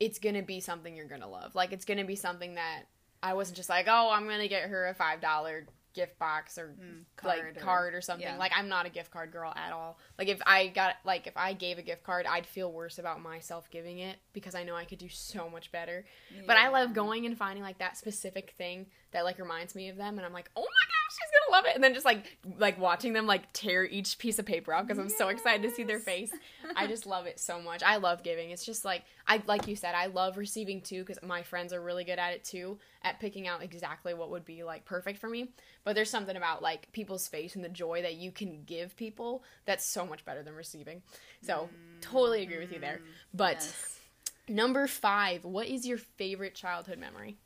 it's 0.00 0.18
gonna 0.18 0.42
be 0.42 0.60
something 0.60 0.96
you're 0.96 1.06
gonna 1.08 1.28
love. 1.28 1.54
Like 1.54 1.72
it's 1.72 1.84
gonna 1.84 2.04
be 2.04 2.16
something 2.16 2.54
that 2.54 2.82
i 3.22 3.32
wasn't 3.32 3.56
just 3.56 3.70
like 3.70 3.86
oh 3.88 4.10
i'm 4.12 4.28
gonna 4.28 4.46
get 4.46 4.68
her 4.68 4.88
a 4.88 4.94
five 4.94 5.22
dollar 5.22 5.66
gift 5.94 6.18
box 6.18 6.58
or 6.58 6.74
mm, 6.78 7.00
card 7.16 7.38
like 7.38 7.56
or- 7.56 7.60
card 7.60 7.94
or 7.94 8.02
something. 8.02 8.26
yeah. 8.26 8.36
like 8.36 8.52
i'm 8.54 8.68
not 8.68 8.84
a 8.84 8.90
gift 8.90 9.10
card 9.10 9.32
girl 9.32 9.50
at 9.56 9.72
all. 9.72 9.98
Like 10.18 10.28
if 10.28 10.38
i 10.44 10.66
got 10.66 10.96
like 11.06 11.26
if 11.26 11.34
i 11.34 11.54
gave 11.54 11.78
a 11.78 11.82
gift 11.82 12.04
card 12.04 12.26
i'd 12.26 12.44
feel 12.46 12.70
worse 12.70 12.98
about 12.98 13.22
myself 13.22 13.70
giving 13.70 13.98
it 14.00 14.16
because 14.34 14.54
i 14.54 14.62
know 14.64 14.76
i 14.76 14.84
could 14.84 14.98
do 14.98 15.08
so 15.08 15.48
much 15.48 15.72
better. 15.72 16.04
But 16.46 16.58
i 16.58 16.68
love 16.68 16.92
going 16.92 17.24
and 17.24 17.38
finding 17.38 17.62
like 17.64 17.78
that 17.78 17.96
specific 17.96 18.54
thing 18.58 18.86
that 19.12 19.24
like 19.24 19.38
reminds 19.38 19.74
me 19.74 19.88
of 19.88 19.96
them 19.96 20.18
and 20.18 20.26
i'm 20.26 20.34
like 20.34 20.50
oh 20.54 20.60
my 20.60 20.86
gosh 20.88 20.95
she's 21.10 21.30
gonna 21.50 21.56
love 21.56 21.66
it. 21.66 21.74
And 21.74 21.84
then 21.84 21.94
just 21.94 22.04
like 22.04 22.38
like 22.58 22.78
watching 22.78 23.12
them 23.12 23.26
like 23.26 23.52
tear 23.52 23.84
each 23.84 24.18
piece 24.18 24.38
of 24.38 24.46
paper 24.46 24.72
out 24.72 24.86
because 24.86 24.98
i'm 24.98 25.08
so 25.08 25.28
excited 25.28 25.62
to 25.62 25.74
see 25.74 25.82
their 25.82 25.98
face. 25.98 26.30
I 26.74 26.86
just 26.88 27.06
love 27.06 27.26
it 27.26 27.38
so 27.40 27.60
much. 27.60 27.82
I 27.82 27.96
love 27.96 28.22
giving. 28.22 28.50
It's 28.50 28.64
just 28.64 28.84
like 28.84 29.04
i 29.26 29.42
like 29.46 29.66
you 29.66 29.76
said 29.76 29.94
i 29.94 30.06
love 30.06 30.36
receiving 30.36 30.80
too 30.80 31.00
because 31.02 31.18
my 31.22 31.42
friends 31.42 31.72
are 31.72 31.80
really 31.80 32.04
good 32.04 32.18
at 32.18 32.32
it 32.32 32.44
too 32.44 32.78
at 33.02 33.18
picking 33.20 33.46
out 33.48 33.62
exactly 33.62 34.14
what 34.14 34.30
would 34.30 34.44
be 34.44 34.62
like 34.64 34.84
perfect 34.84 35.18
for 35.18 35.28
me. 35.28 35.50
But 35.84 35.94
there's 35.94 36.10
something 36.10 36.36
about 36.36 36.62
like 36.62 36.90
people's 36.92 37.28
face 37.28 37.54
and 37.56 37.64
the 37.64 37.68
joy 37.68 38.02
that 38.02 38.14
you 38.14 38.32
can 38.32 38.64
give 38.64 38.96
people 38.96 39.44
that's 39.64 39.84
so 39.84 40.06
much 40.06 40.24
better 40.24 40.42
than 40.42 40.54
receiving. 40.54 41.02
So 41.42 41.68
totally 42.00 42.42
agree 42.42 42.58
with 42.58 42.72
you 42.72 42.80
there. 42.80 43.00
But 43.32 43.56
Yes. 43.60 44.00
Number 44.48 44.86
five, 44.86 45.44
what 45.44 45.66
is 45.66 45.86
your 45.86 45.98
favorite 45.98 46.54
childhood 46.54 46.98
memory? 46.98 47.36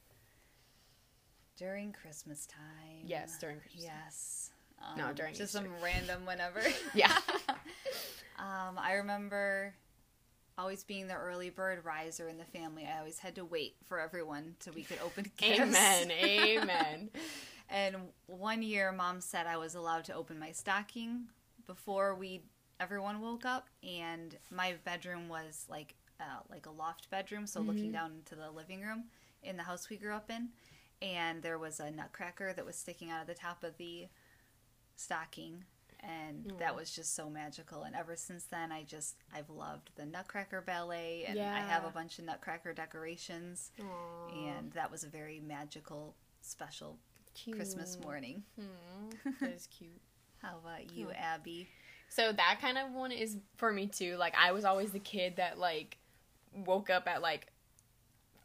During 1.60 1.92
Christmas 1.92 2.46
time. 2.46 3.04
Yes, 3.04 3.36
during 3.38 3.60
Christmas 3.60 3.84
time. 3.84 3.94
Yes. 4.06 4.50
No, 4.96 5.08
Um, 5.08 5.14
during 5.14 5.34
just 5.34 5.54
Easter. 5.54 5.68
some 5.68 5.82
random 5.84 6.24
whenever. 6.26 6.62
Yeah. 6.94 7.14
Um, 8.38 8.78
I 8.78 8.94
remember 8.94 9.74
always 10.56 10.82
being 10.82 11.06
the 11.08 11.14
early 11.14 11.50
bird 11.50 11.84
riser 11.84 12.26
in 12.26 12.38
the 12.38 12.44
family. 12.46 12.86
I 12.86 12.98
always 12.98 13.18
had 13.18 13.34
to 13.34 13.44
wait 13.44 13.74
for 13.84 14.00
everyone 14.00 14.54
so 14.60 14.70
we 14.74 14.82
could 14.82 14.98
open 15.04 15.30
gifts. 15.36 15.60
Amen. 15.60 16.10
Amen. 16.10 17.10
And 17.68 17.96
one 18.28 18.62
year, 18.62 18.92
mom 18.92 19.20
said 19.20 19.46
I 19.46 19.58
was 19.58 19.74
allowed 19.74 20.04
to 20.04 20.14
open 20.14 20.38
my 20.38 20.52
stocking 20.52 21.24
before 21.66 22.14
we 22.14 22.40
everyone 22.80 23.20
woke 23.20 23.44
up, 23.44 23.68
and 23.86 24.34
my 24.50 24.72
bedroom 24.86 25.28
was 25.28 25.66
like 25.68 25.94
uh, 26.18 26.40
like 26.50 26.64
a 26.64 26.70
loft 26.70 27.10
bedroom, 27.10 27.46
so 27.46 27.60
looking 27.60 27.92
down 27.92 28.12
into 28.12 28.36
the 28.36 28.50
living 28.50 28.80
room 28.80 29.04
in 29.42 29.58
the 29.58 29.62
house 29.64 29.90
we 29.90 29.98
grew 29.98 30.14
up 30.14 30.30
in, 30.30 30.48
and 31.02 31.42
there 31.42 31.58
was 31.58 31.80
a 31.80 31.90
nutcracker 31.90 32.52
that 32.52 32.64
was 32.64 32.76
sticking 32.76 33.10
out 33.10 33.20
of 33.20 33.26
the 33.26 33.34
top 33.34 33.64
of 33.64 33.76
the 33.76 34.08
stocking. 34.96 35.64
And 36.02 36.46
mm. 36.46 36.58
that 36.58 36.74
was 36.74 36.90
just 36.90 37.14
so 37.14 37.28
magical, 37.28 37.82
and 37.82 37.94
ever 37.94 38.16
since 38.16 38.44
then, 38.44 38.72
I 38.72 38.84
just 38.84 39.16
I've 39.36 39.50
loved 39.50 39.90
the 39.96 40.06
Nutcracker 40.06 40.62
Ballet, 40.62 41.26
and 41.28 41.38
I 41.38 41.58
have 41.60 41.84
a 41.84 41.90
bunch 41.90 42.18
of 42.18 42.24
Nutcracker 42.24 42.72
decorations, 42.72 43.70
Aw, 43.78 44.48
and 44.48 44.72
that 44.72 44.90
was 44.90 45.04
a 45.04 45.08
very 45.08 45.40
magical, 45.46 46.14
special 46.40 46.96
Christmas 47.52 47.98
morning. 48.02 48.42
Hmm. 48.58 48.64
Aw, 49.28 49.32
that 49.42 49.52
is 49.52 49.66
cute. 49.66 50.00
How 50.40 50.56
about 50.64 50.90
you. 50.92 51.10
Abby? 51.10 51.68
So 52.08 52.32
that 52.32 52.58
kind 52.60 52.78
of 52.78 52.92
one 52.92 53.12
is 53.12 53.36
for 53.56 53.72
me 53.72 53.86
too. 53.86 54.16
Like 54.16 54.34
I 54.38 54.52
was 54.52 54.64
always 54.64 54.90
the 54.90 54.98
kid 54.98 55.36
that 55.36 55.58
like 55.58 55.98
woke 56.54 56.90
up 56.90 57.06
at 57.06 57.22
like 57.22 57.49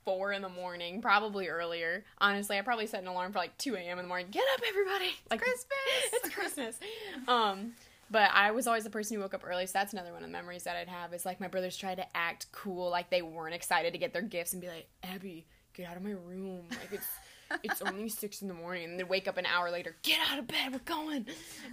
four 0.05 0.31
in 0.31 0.41
the 0.41 0.49
morning, 0.49 1.01
probably 1.01 1.47
earlier. 1.47 2.05
Honestly, 2.19 2.57
I 2.57 2.61
probably 2.61 2.87
set 2.87 3.01
an 3.01 3.07
alarm 3.07 3.33
for 3.33 3.39
like 3.39 3.57
two 3.57 3.75
a.m. 3.75 3.97
in 3.97 4.05
the 4.05 4.07
morning. 4.07 4.27
Get 4.31 4.43
up, 4.53 4.61
everybody! 4.69 5.11
Like 5.29 5.41
Christmas! 5.41 5.67
it's 6.13 6.29
Christmas. 6.29 6.79
Um, 7.27 7.71
but 8.11 8.29
I 8.33 8.51
was 8.51 8.67
always 8.67 8.83
the 8.83 8.89
person 8.89 9.15
who 9.15 9.21
woke 9.21 9.33
up 9.33 9.43
early, 9.45 9.65
so 9.65 9.71
that's 9.73 9.93
another 9.93 10.11
one 10.13 10.21
of 10.21 10.29
the 10.29 10.31
memories 10.31 10.63
that 10.63 10.75
I'd 10.75 10.87
have. 10.87 11.13
Is 11.13 11.25
like 11.25 11.39
my 11.39 11.47
brothers 11.47 11.75
tried 11.75 11.95
to 11.95 12.05
act 12.15 12.45
cool, 12.51 12.89
like 12.91 13.09
they 13.09 13.23
weren't 13.23 13.55
excited 13.55 13.93
to 13.93 13.99
get 13.99 14.13
their 14.13 14.21
gifts, 14.21 14.53
and 14.53 14.61
be 14.61 14.67
like, 14.67 14.87
"Abby, 15.03 15.47
get 15.73 15.89
out 15.89 15.97
of 15.97 16.03
my 16.03 16.11
room! 16.11 16.65
Like 16.69 16.93
it's." 16.93 17.07
It's 17.63 17.79
only 17.83 18.09
six 18.09 18.41
in 18.41 18.47
the 18.47 18.55
morning, 18.55 18.85
and 18.85 18.99
then 18.99 19.07
wake 19.07 19.27
up 19.27 19.37
an 19.37 19.45
hour 19.45 19.69
later. 19.69 19.95
Get 20.01 20.17
out 20.31 20.39
of 20.39 20.47
bed, 20.47 20.73
we're 20.73 20.79
going, 20.79 21.27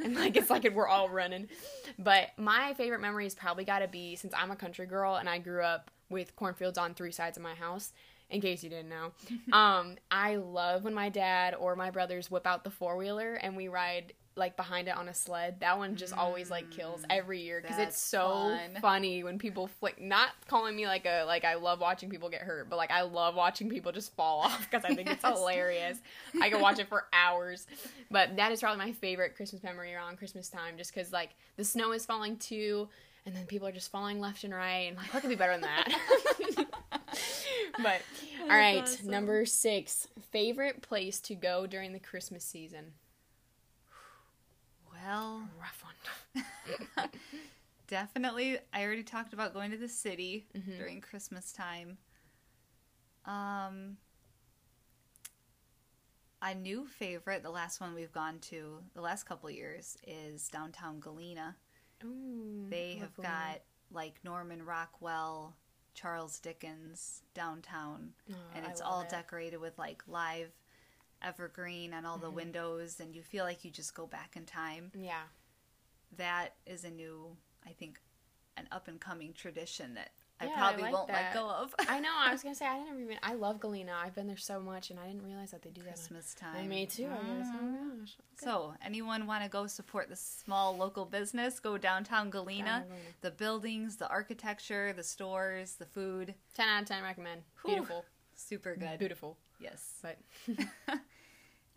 and 0.04 0.14
like 0.14 0.36
it's 0.36 0.50
like 0.50 0.70
we're 0.70 0.86
all 0.86 1.08
running. 1.08 1.48
But 1.98 2.28
my 2.36 2.74
favorite 2.74 3.00
memory 3.00 3.24
has 3.24 3.34
probably 3.34 3.64
got 3.64 3.78
to 3.78 3.88
be 3.88 4.14
since 4.16 4.34
I'm 4.36 4.50
a 4.50 4.56
country 4.56 4.84
girl 4.84 5.16
and 5.16 5.30
I 5.30 5.38
grew 5.38 5.62
up 5.62 5.90
with 6.10 6.36
cornfields 6.36 6.78
on 6.78 6.94
three 6.94 7.10
sides 7.10 7.36
of 7.36 7.42
my 7.42 7.54
house. 7.54 7.92
In 8.32 8.40
case 8.40 8.64
you 8.64 8.70
didn't 8.70 8.88
know, 8.88 9.12
um, 9.56 9.96
I 10.10 10.36
love 10.36 10.84
when 10.84 10.94
my 10.94 11.08
dad 11.08 11.54
or 11.54 11.76
my 11.76 11.90
brothers 11.90 12.30
whip 12.30 12.46
out 12.46 12.64
the 12.64 12.70
four 12.70 12.96
wheeler 12.96 13.34
and 13.34 13.56
we 13.56 13.68
ride 13.68 14.14
like 14.36 14.56
behind 14.56 14.88
it 14.88 14.96
on 14.96 15.08
a 15.08 15.14
sled. 15.14 15.60
That 15.60 15.78
one 15.78 15.96
just 15.96 16.16
always 16.16 16.50
like 16.50 16.70
kills 16.70 17.02
every 17.10 17.40
year 17.42 17.60
because 17.60 17.78
it's 17.78 17.98
so 17.98 18.56
fun. 18.56 18.80
funny 18.80 19.22
when 19.22 19.38
people 19.38 19.66
flick. 19.66 20.00
Not 20.00 20.30
calling 20.48 20.74
me 20.74 20.86
like 20.86 21.06
a 21.06 21.24
like 21.24 21.44
I 21.44 21.54
love 21.54 21.80
watching 21.80 22.08
people 22.08 22.30
get 22.30 22.42
hurt, 22.42 22.70
but 22.70 22.76
like 22.76 22.90
I 22.90 23.02
love 23.02 23.34
watching 23.34 23.68
people 23.68 23.92
just 23.92 24.14
fall 24.14 24.40
off 24.40 24.66
because 24.70 24.84
I 24.84 24.94
think 24.94 25.10
it's 25.10 25.24
hilarious. 25.38 25.98
I 26.40 26.50
can 26.50 26.60
watch 26.60 26.78
it 26.78 26.88
for 26.88 27.06
hours. 27.12 27.66
But 28.10 28.36
that 28.36 28.52
is 28.52 28.60
probably 28.60 28.84
my 28.84 28.92
favorite 28.92 29.36
Christmas 29.36 29.62
memory 29.62 29.94
around 29.94 30.16
Christmas 30.18 30.48
time, 30.48 30.76
just 30.76 30.94
because 30.94 31.12
like 31.12 31.30
the 31.56 31.64
snow 31.64 31.92
is 31.92 32.06
falling 32.06 32.36
too, 32.36 32.88
and 33.26 33.36
then 33.36 33.44
people 33.46 33.68
are 33.68 33.72
just 33.72 33.90
falling 33.90 34.20
left 34.20 34.44
and 34.44 34.54
right, 34.54 34.88
and 34.88 34.96
like 34.96 35.12
what 35.12 35.20
could 35.20 35.30
be 35.30 35.36
better 35.36 35.52
than 35.52 35.62
that? 35.62 36.61
but 37.78 38.02
all 38.42 38.48
right, 38.48 38.82
awesome. 38.82 39.06
number 39.10 39.44
six, 39.46 40.08
favorite 40.30 40.82
place 40.82 41.20
to 41.20 41.34
go 41.34 41.66
during 41.66 41.92
the 41.92 41.98
Christmas 42.00 42.44
season. 42.44 42.92
Well, 45.04 45.48
Rough 45.60 45.82
one. 46.34 46.44
definitely. 47.88 48.58
I 48.72 48.84
already 48.84 49.02
talked 49.02 49.32
about 49.32 49.52
going 49.54 49.70
to 49.72 49.76
the 49.76 49.88
city 49.88 50.46
Mhm. 50.56 50.76
during 50.78 51.00
Christmas 51.00 51.52
time. 51.52 51.98
Um, 53.24 53.96
a 56.40 56.54
new 56.54 56.86
favorite, 56.86 57.42
the 57.42 57.50
last 57.50 57.80
one 57.80 57.94
we've 57.94 58.12
gone 58.12 58.38
to 58.40 58.78
the 58.94 59.00
last 59.00 59.24
couple 59.24 59.50
years, 59.50 59.96
is 60.06 60.48
downtown 60.48 61.00
Galena. 61.00 61.56
Ooh, 62.04 62.66
They 62.68 62.96
have 62.96 63.14
got 63.16 63.60
like 63.92 64.14
Norman 64.24 64.64
Rockwell, 64.64 65.54
Charles 65.94 66.38
Dickens 66.38 67.22
downtown, 67.34 68.14
Oh, 68.30 68.34
and 68.54 68.64
it's 68.66 68.80
all 68.80 69.02
it. 69.02 69.08
decorated 69.10 69.58
with 69.58 69.78
like 69.78 70.02
live 70.06 70.52
evergreen 71.20 71.94
on 71.94 72.04
all 72.04 72.18
the 72.18 72.30
Mhm. 72.30 72.34
windows, 72.34 72.98
and 73.00 73.14
you 73.14 73.22
feel 73.22 73.44
like 73.44 73.64
you 73.64 73.70
just 73.70 73.94
go 73.94 74.06
back 74.06 74.36
in 74.36 74.44
time. 74.46 74.90
Yeah. 74.94 75.28
That 76.12 76.56
is 76.66 76.84
a 76.84 76.90
new, 76.90 77.36
I 77.64 77.72
think, 77.72 78.00
an 78.56 78.68
up 78.70 78.88
and 78.88 79.00
coming 79.00 79.32
tradition 79.32 79.94
that 79.94 80.12
I 80.42 80.46
Yeah, 80.46 80.54
I 80.56 80.76
like 80.76 80.92
won't 80.92 81.08
let 81.08 81.32
that. 81.32 81.34
go 81.34 81.48
of. 81.48 81.74
I 81.88 82.00
know. 82.00 82.10
I 82.14 82.32
was 82.32 82.42
gonna 82.42 82.54
say 82.54 82.66
I 82.66 82.78
didn't 82.78 83.00
even. 83.00 83.16
I 83.22 83.34
love 83.34 83.60
Galena. 83.60 83.92
I've 84.04 84.14
been 84.14 84.26
there 84.26 84.36
so 84.36 84.60
much, 84.60 84.90
and 84.90 84.98
I 85.00 85.06
didn't 85.06 85.22
realize 85.24 85.50
that 85.52 85.62
they 85.62 85.70
do 85.70 85.80
that. 85.82 85.88
Christmas 85.90 86.34
on- 86.42 86.54
time. 86.54 86.68
Me 86.68 86.86
too. 86.86 87.06
I 87.06 87.38
guess. 87.38 87.46
Oh 87.54 87.98
gosh. 88.00 88.16
Okay. 88.18 88.44
So, 88.44 88.74
anyone 88.84 89.26
want 89.26 89.42
to 89.44 89.48
go 89.48 89.66
support 89.66 90.08
the 90.08 90.16
small 90.16 90.76
local 90.76 91.04
business? 91.04 91.60
Go 91.60 91.78
downtown 91.78 92.30
Galena. 92.30 92.64
Down 92.64 92.82
Galena. 92.88 93.02
The 93.20 93.30
buildings, 93.30 93.96
the 93.96 94.08
architecture, 94.08 94.92
the 94.92 95.02
stores, 95.04 95.74
the 95.74 95.86
food. 95.86 96.34
Ten 96.54 96.68
out 96.68 96.82
of 96.82 96.88
ten. 96.88 97.02
Recommend. 97.02 97.42
Whew. 97.62 97.74
Beautiful. 97.74 98.04
Super 98.34 98.74
good. 98.76 98.98
Beautiful. 98.98 99.36
Yes. 99.60 100.00
But 100.02 100.18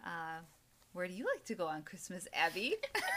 Uh, 0.06 0.40
where 0.96 1.10
do 1.10 1.14
you 1.14 1.26
like 1.26 1.44
to 1.44 1.56
go 1.56 1.68
on 1.68 1.82
Christmas, 1.82 2.26
Abby? 2.34 2.74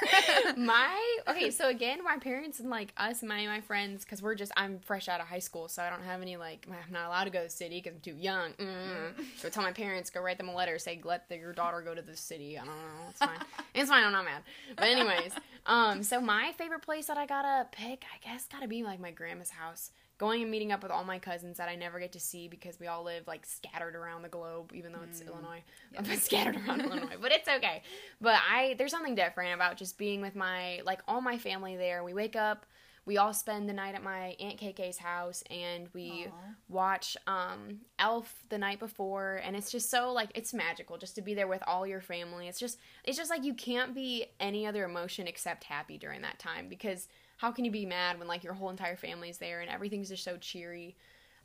my 0.57 1.19
okay. 1.29 1.53
So 1.53 1.69
again, 1.69 2.03
my 2.03 2.19
parents 2.19 2.59
and 2.59 2.69
like 2.71 2.93
us 2.97 3.23
and 3.23 3.29
my 3.29 3.61
friends, 3.61 4.05
because 4.05 4.21
we're 4.21 4.35
just 4.35 4.51
I'm 4.57 4.81
fresh 4.81 5.09
out 5.09 5.21
of 5.21 5.29
high 5.29 5.39
school, 5.39 5.69
so 5.69 5.81
I 5.85 5.89
don't 5.89 6.03
have 6.03 6.21
any 6.21 6.37
like 6.37 6.67
I'm 6.69 6.93
not 6.93 7.07
allowed 7.07 7.25
to 7.25 7.31
go 7.31 7.39
to 7.39 7.45
the 7.45 7.51
city 7.51 7.81
because 7.81 7.95
I'm 7.95 8.01
too 8.01 8.19
young. 8.19 8.53
Mm. 8.55 9.25
So 9.37 9.49
tell 9.49 9.63
my 9.63 9.71
parents, 9.71 10.11
go 10.11 10.21
write 10.21 10.39
them 10.39 10.49
a 10.49 10.55
letter, 10.55 10.77
say 10.81 11.01
let 11.05 11.29
the, 11.29 11.37
your 11.37 11.53
daughter 11.53 11.81
go 11.81 11.95
to 11.95 12.03
the 12.03 12.17
city. 12.17 12.59
I 12.59 12.65
don't 12.65 12.75
know. 12.75 13.07
It's 13.11 13.21
fine. 13.21 13.39
it's 13.75 13.89
fine. 13.89 14.03
I'm 14.03 14.13
not 14.13 14.25
mad. 14.25 14.43
But 14.75 14.89
anyways, 14.89 15.33
um, 15.65 16.03
so 16.03 16.21
my 16.21 16.53
favorite 16.59 16.83
place 16.83 17.07
that 17.07 17.17
I 17.17 17.27
gotta 17.27 17.69
pick, 17.71 18.05
I 18.13 18.29
guess, 18.29 18.49
gotta 18.51 18.67
be 18.67 18.83
like 18.83 18.99
my 18.99 19.13
grandma's 19.13 19.51
house. 19.51 19.93
Going 20.19 20.43
and 20.43 20.51
meeting 20.51 20.73
up 20.73 20.83
with 20.83 20.91
all 20.91 21.05
my 21.05 21.21
cousins 21.21 21.59
that 21.59 21.69
I 21.69 21.77
never 21.77 22.01
get 22.01 22.13
to 22.13 22.21
see 22.21 22.49
because 22.49 22.81
we 22.81 22.89
all 22.89 23.05
live 23.05 23.29
like 23.29 23.47
scattered 23.47 23.95
around 23.95 24.23
the 24.23 24.29
globe, 24.29 24.73
even 24.75 24.93
though 24.93 25.03
it's 25.09 25.21
Illinois. 25.21 25.63
Yeah. 25.93 26.01
I'm 26.11 26.17
scattered 26.17 26.57
around 26.57 26.81
Illinois, 26.85 27.17
but 27.23 27.31
it's 27.31 27.49
okay. 27.49 27.83
But 28.21 28.35
I 28.51 28.75
there's 28.79 28.91
something 28.91 29.15
different 29.15 29.55
about 29.55 29.77
just 29.77 29.97
being 29.97 30.21
with 30.21 30.35
my 30.35 30.81
like 30.85 31.01
all 31.07 31.21
my 31.21 31.39
family 31.39 31.77
there. 31.77 32.03
We 32.03 32.15
wake 32.15 32.35
up, 32.35 32.67
we 33.09 33.17
all 33.17 33.33
spend 33.33 33.69
the 33.69 33.73
night 33.73 33.95
at 33.95 34.03
my 34.03 34.37
aunt 34.39 34.61
KK's 34.61 34.99
house, 34.99 35.43
and 35.51 35.89
we 35.95 36.27
Aw. 36.27 36.33
watch 36.69 37.17
um 37.27 37.81
Elf 37.99 38.45
the 38.49 38.59
night 38.59 38.81
before, 38.81 39.41
and 39.45 39.57
it's 39.57 39.71
just 39.71 39.89
so 39.91 40.13
like 40.13 40.31
it's 40.35 40.53
magical 40.53 40.99
just 40.99 41.15
to 41.15 41.23
be 41.23 41.33
there 41.33 41.47
with 41.47 41.63
all 41.67 41.87
your 41.87 42.01
family. 42.01 42.49
It's 42.49 42.59
just 42.59 42.79
it's 43.05 43.17
just 43.17 43.31
like 43.31 43.45
you 43.45 43.55
can't 43.55 43.95
be 43.95 44.27
any 44.41 44.67
other 44.67 44.85
emotion 44.85 45.27
except 45.27 45.65
happy 45.65 45.97
during 45.97 46.23
that 46.23 46.39
time 46.39 46.69
because 46.69 47.09
how 47.39 47.53
can 47.53 47.65
you 47.65 47.71
be 47.71 47.87
mad 47.87 48.19
when 48.19 48.29
like 48.29 48.45
your 48.45 48.53
whole 48.53 48.69
entire 48.69 48.97
family's 48.97 49.39
there 49.39 49.61
and 49.61 49.71
everything's 49.71 50.09
just 50.09 50.25
so 50.25 50.37
cheery? 50.37 50.97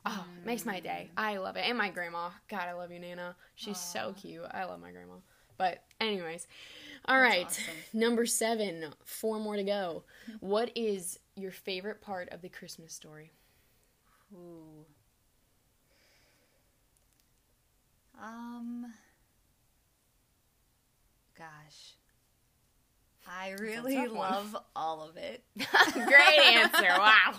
Oh, 0.06 0.26
it 0.42 0.46
makes 0.46 0.66
my 0.66 0.80
day. 0.80 1.10
I 1.16 1.38
love 1.38 1.56
it. 1.56 1.64
And 1.66 1.78
my 1.78 1.90
grandma. 1.90 2.32
God, 2.50 2.68
I 2.68 2.74
love 2.74 2.92
you, 2.92 3.00
Nana. 3.00 3.36
She's 3.56 3.80
so 3.80 4.14
cute. 4.20 4.44
I 4.52 4.66
love 4.66 4.82
my 4.82 4.92
grandma. 4.92 5.14
But 5.58 5.84
anyways, 6.02 6.48
all 7.06 7.20
That's 7.20 7.32
right. 7.36 7.46
awesome. 7.46 7.74
Number 7.94 8.26
seven. 8.26 8.88
Four 9.06 9.40
more 9.40 9.56
to 9.56 9.64
go. 9.64 10.04
What 10.40 10.72
is 10.76 11.20
your 11.36 11.52
favorite 11.52 12.02
part 12.02 12.30
of 12.30 12.42
the 12.42 12.50
Christmas 12.50 12.94
story? 12.94 13.32
Ooh. 14.34 14.86
Um. 18.22 18.94
Gosh. 21.38 21.94
I 23.28 23.52
really 23.60 23.96
tough 23.96 24.10
one. 24.10 24.18
love 24.18 24.58
all 24.76 25.02
of 25.08 25.18
it. 25.18 25.44
Great 25.94 26.40
answer. 26.40 26.88
Wow. 26.98 27.34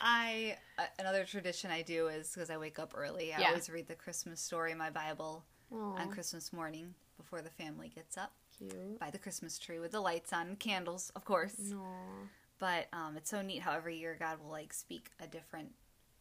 I 0.00 0.56
uh, 0.78 0.82
another 0.98 1.24
tradition 1.24 1.70
I 1.70 1.82
do 1.82 2.08
is 2.08 2.32
because 2.32 2.50
I 2.50 2.56
wake 2.56 2.78
up 2.78 2.92
early. 2.96 3.32
I 3.32 3.40
Yeah. 3.40 3.48
always 3.48 3.70
read 3.70 3.86
the 3.88 3.94
Christmas 3.94 4.40
story 4.40 4.72
in 4.72 4.78
my 4.78 4.90
Bible 4.90 5.44
on 5.72 6.10
Christmas 6.10 6.52
morning 6.52 6.94
before 7.16 7.42
the 7.42 7.50
family 7.50 7.88
gets 7.94 8.18
up 8.18 8.32
cute. 8.58 8.98
by 8.98 9.10
the 9.10 9.18
Christmas 9.18 9.56
tree 9.58 9.78
with 9.78 9.92
the 9.92 10.00
lights 10.00 10.32
on, 10.32 10.56
candles, 10.56 11.12
of 11.14 11.24
course. 11.24 11.54
Aw. 11.72 12.26
But 12.58 12.88
um, 12.92 13.16
it's 13.16 13.30
so 13.30 13.40
neat 13.42 13.62
how 13.62 13.72
every 13.72 13.96
year 13.96 14.16
God 14.18 14.38
will 14.42 14.50
like 14.50 14.72
speak 14.72 15.10
a 15.22 15.26
different 15.28 15.70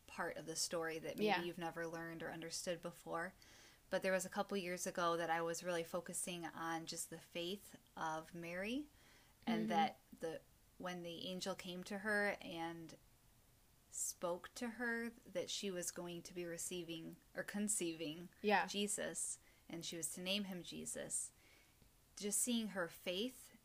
part 0.08 0.38
of 0.38 0.46
the 0.46 0.56
story 0.56 1.00
that 1.00 1.16
maybe 1.18 1.26
Yeah. 1.26 1.42
you've 1.42 1.58
never 1.58 1.88
learned 1.88 2.22
or 2.22 2.32
understood 2.32 2.82
before. 2.84 3.34
But 3.90 4.04
there 4.04 4.12
was 4.12 4.26
a 4.26 4.30
couple 4.30 4.56
years 4.58 4.86
ago 4.86 5.18
that 5.18 5.30
I 5.30 5.42
was 5.42 5.64
really 5.64 5.84
focusing 5.84 6.46
on 6.60 6.86
just 6.86 7.10
the 7.10 7.18
faith 7.18 7.76
of 7.98 8.34
Mary, 8.36 8.86
and 9.48 9.66
Mhm. 9.66 9.70
that 9.70 10.00
the 10.20 10.42
when 10.78 11.04
the 11.04 11.28
angel 11.28 11.56
came 11.56 11.84
to 11.84 11.98
her 12.00 12.38
and 12.42 12.98
spoke 13.92 14.50
to 14.56 14.66
her 14.70 15.12
that 15.34 15.50
she 15.50 15.70
was 15.72 15.92
going 15.92 16.22
to 16.22 16.34
be 16.34 16.46
receiving 16.46 17.18
or 17.36 17.44
conceiving 17.44 18.30
Yeah. 18.42 18.66
Jesus 18.66 19.40
and 19.70 19.84
she 19.84 19.98
was 19.98 20.10
to 20.14 20.22
name 20.22 20.46
him 20.46 20.64
Jesus. 20.64 21.34
Just 22.16 22.42
seeing 22.42 22.70
her 22.70 22.88
faith 22.88 23.58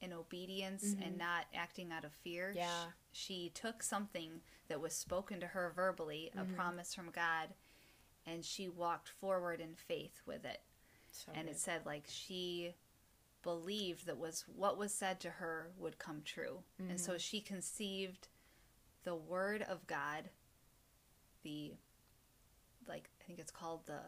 and 0.00 0.12
obedience 0.12 0.94
Mhm. 0.94 1.06
and 1.08 1.18
not 1.18 1.48
acting 1.52 1.90
out 1.90 2.04
of 2.04 2.14
fear. 2.14 2.52
Yeah. 2.52 2.92
She, 3.10 3.50
took 3.50 3.82
something 3.82 4.40
that 4.68 4.80
was 4.80 4.94
spoken 4.94 5.40
to 5.40 5.48
her 5.48 5.70
verbally, 5.70 6.30
Mhm. 6.34 6.52
a 6.52 6.54
promise 6.54 6.94
from 6.94 7.10
God, 7.10 7.52
and 8.30 8.44
she 8.44 8.68
walked 8.68 9.08
forward 9.08 9.60
in 9.60 9.74
faith 9.74 10.20
with 10.26 10.44
it. 10.44 10.60
So 11.12 11.32
and 11.34 11.46
good. 11.46 11.52
it 11.52 11.58
said 11.58 11.82
like 11.84 12.04
she 12.06 12.74
believed 13.42 14.06
that 14.06 14.18
was 14.18 14.44
what 14.54 14.78
was 14.78 14.92
said 14.94 15.18
to 15.20 15.30
her 15.30 15.70
would 15.78 15.98
come 15.98 16.22
true. 16.24 16.62
And 16.78 16.88
Mm-hmm. 16.90 16.96
so 16.98 17.18
she 17.18 17.40
conceived 17.40 18.28
the 19.02 19.14
word 19.14 19.62
of 19.62 19.86
God 19.86 20.28
the 21.42 21.72
like 22.86 23.08
I 23.20 23.24
think 23.24 23.38
it's 23.38 23.50
called 23.50 23.86
the 23.86 24.00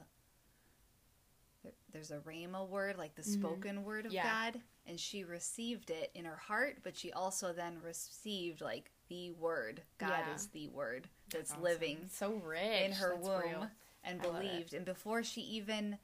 there- 1.63 1.73
there's 1.93 2.11
a 2.11 2.19
rhema 2.19 2.67
word, 2.69 2.97
like 2.99 3.15
the 3.15 3.23
spoken 3.23 3.85
word 3.85 4.05
of 4.07 4.11
Mm-hmm. 4.13 4.17
Yeah. 4.17 4.51
God, 4.53 4.61
and 4.87 4.99
she 4.99 5.23
received 5.25 5.91
it 5.91 6.11
in 6.15 6.25
her 6.25 6.37
heart, 6.37 6.79
but 6.83 6.97
she 6.97 7.13
also 7.13 7.53
then 7.53 7.81
received 7.83 8.61
like 8.61 8.91
the 9.09 9.31
word. 9.31 9.83
God 9.99 10.09
Yeah. 10.27 10.35
is 10.35 10.49
the 10.49 10.69
word 10.69 11.09
that's 11.31 11.53
Awesome. 11.53 11.63
living 11.63 12.09
so 12.09 12.33
rich 12.35 12.83
in 12.83 12.93
her 12.93 13.15
That's 13.15 13.27
womb 13.29 13.43
real. 13.43 13.71
And 14.05 14.21
I 14.23 14.27
love 14.27 14.37
it. 14.37 14.43
believed 14.49 14.75
and 14.75 14.85
before 14.85 15.23
she 15.23 15.41
even 15.43 15.99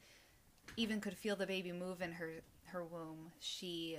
even 0.77 1.01
could 1.01 1.17
feel 1.17 1.37
the 1.37 1.47
baby 1.47 1.73
move 1.73 2.01
in 2.03 2.13
her 2.13 2.31
her 2.67 2.85
womb 2.85 3.33
she 3.41 3.99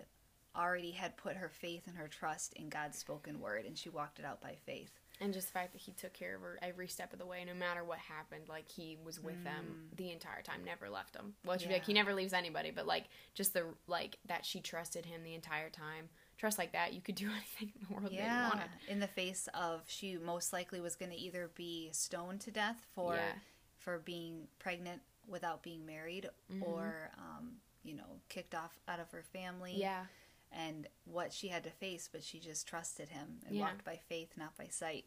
already 0.56 0.92
had 0.92 1.16
put 1.18 1.36
her 1.36 1.50
faith 1.50 1.84
and 1.88 1.96
her 1.96 2.08
trust 2.08 2.54
in 2.54 2.70
God's 2.70 2.98
spoken 2.98 3.40
word 3.40 3.66
and 3.66 3.78
she 3.78 3.90
walked 3.90 4.20
it 4.20 4.26
out 4.26 4.42
by 4.42 4.56
faith 4.66 4.92
And 5.22 5.32
just 5.34 5.48
the 5.48 5.54
fact 5.54 5.74
that 5.74 5.82
he 5.82 5.92
took 5.92 6.14
care 6.14 6.36
of 6.36 6.42
her 6.42 6.58
every 6.62 6.88
step 6.88 7.14
of 7.14 7.20
the 7.20 7.26
way, 7.26 7.44
no 7.46 7.54
matter 7.54 7.84
what 7.84 8.00
happened, 8.00 8.44
like 8.50 8.68
he 8.70 8.98
was 9.04 9.20
with 9.22 9.44
them 9.44 9.90
the 9.96 10.12
entire 10.12 10.42
time, 10.42 10.62
never 10.66 10.90
left 10.90 11.14
them. 11.14 11.34
Well, 11.46 11.58
she'd 11.58 11.68
be 11.68 11.74
like, 11.74 11.84
Mm. 11.84 11.88
He 11.88 11.94
never 11.94 12.14
leaves 12.16 12.34
anybody, 12.34 12.72
but 12.72 12.88
like 12.88 13.06
just 13.36 13.54
the 13.54 13.66
like 13.88 14.18
that 14.28 14.44
she 14.46 14.60
trusted 14.62 15.06
him 15.06 15.24
the 15.24 15.36
entire 15.36 15.70
time. 15.70 16.10
Trust 16.38 16.58
like 16.58 16.72
that, 16.72 16.94
you 16.94 17.02
could 17.02 17.16
do 17.16 17.28
anything 17.36 17.72
in 17.76 17.88
the 17.88 17.94
world 17.94 18.06
that 18.08 18.14
you 18.14 18.20
yeah 18.20 18.50
wanted. 18.50 18.70
in 18.88 19.00
the 19.02 19.08
face 19.08 19.48
of 19.54 19.82
she 19.88 20.18
most 20.18 20.52
likely 20.54 20.80
was 20.82 20.96
going 20.96 21.12
to 21.12 21.18
either 21.18 21.52
be 21.54 21.90
stoned 21.92 22.40
to 22.42 22.52
death 22.52 22.86
for 22.96 23.16
Yeah. 23.16 23.34
For 23.80 23.98
being 24.00 24.48
pregnant 24.60 25.02
without 25.28 25.64
being 25.64 25.86
married 25.86 26.30
Mm-hmm. 26.52 26.64
or 26.64 27.12
um, 27.18 27.54
you 27.84 27.96
know 27.96 28.20
kicked 28.30 28.54
off 28.56 28.80
out 28.88 29.00
of 29.00 29.10
her 29.12 29.24
family 29.24 29.74
Yeah, 29.78 30.06
and 30.52 30.88
what 31.06 31.32
she 31.34 31.48
had 31.50 31.64
to 31.64 31.70
face, 31.72 32.08
but 32.12 32.24
she 32.24 32.40
just 32.40 32.68
trusted 32.68 33.10
him 33.10 33.40
and 33.48 33.56
Yeah. 33.56 33.64
walked 33.66 33.84
by 33.84 33.98
faith, 34.08 34.30
not 34.38 34.58
by 34.58 34.68
sight. 34.68 35.06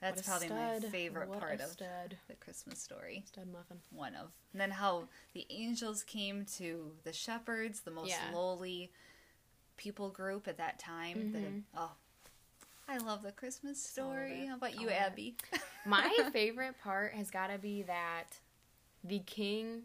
That's 0.00 0.20
probably 0.22 0.48
my 0.50 0.80
favorite 0.80 1.30
What 1.30 1.40
part 1.40 1.60
of 1.60 1.76
the 1.78 2.34
Christmas 2.38 2.78
story. 2.78 3.24
stud 3.26 3.46
muffin. 3.50 3.80
One 3.90 4.14
of. 4.14 4.32
And 4.52 4.60
then 4.60 4.72
how 4.72 5.08
the 5.32 5.46
angels 5.48 6.02
came 6.02 6.44
to 6.58 6.92
the 7.04 7.12
shepherds, 7.12 7.80
the 7.80 7.90
most 7.90 8.10
Yeah. 8.10 8.30
lowly 8.34 8.90
people 9.78 10.10
group 10.10 10.46
at 10.46 10.58
that 10.58 10.78
time. 10.78 11.32
That 11.32 11.42
Mhm. 11.42 11.62
oh, 11.74 11.92
I 12.88 12.98
love 12.98 13.22
the 13.22 13.32
Christmas 13.32 13.82
story. 13.82 14.46
How 14.46 14.56
about 14.56 14.80
you. 14.80 14.90
Abby? 14.90 15.36
My 15.86 16.10
favorite 16.32 16.74
part 16.82 17.12
has 17.14 17.30
got 17.30 17.48
to 17.48 17.58
be 17.58 17.82
that 17.82 18.38
the 19.02 19.20
king 19.20 19.82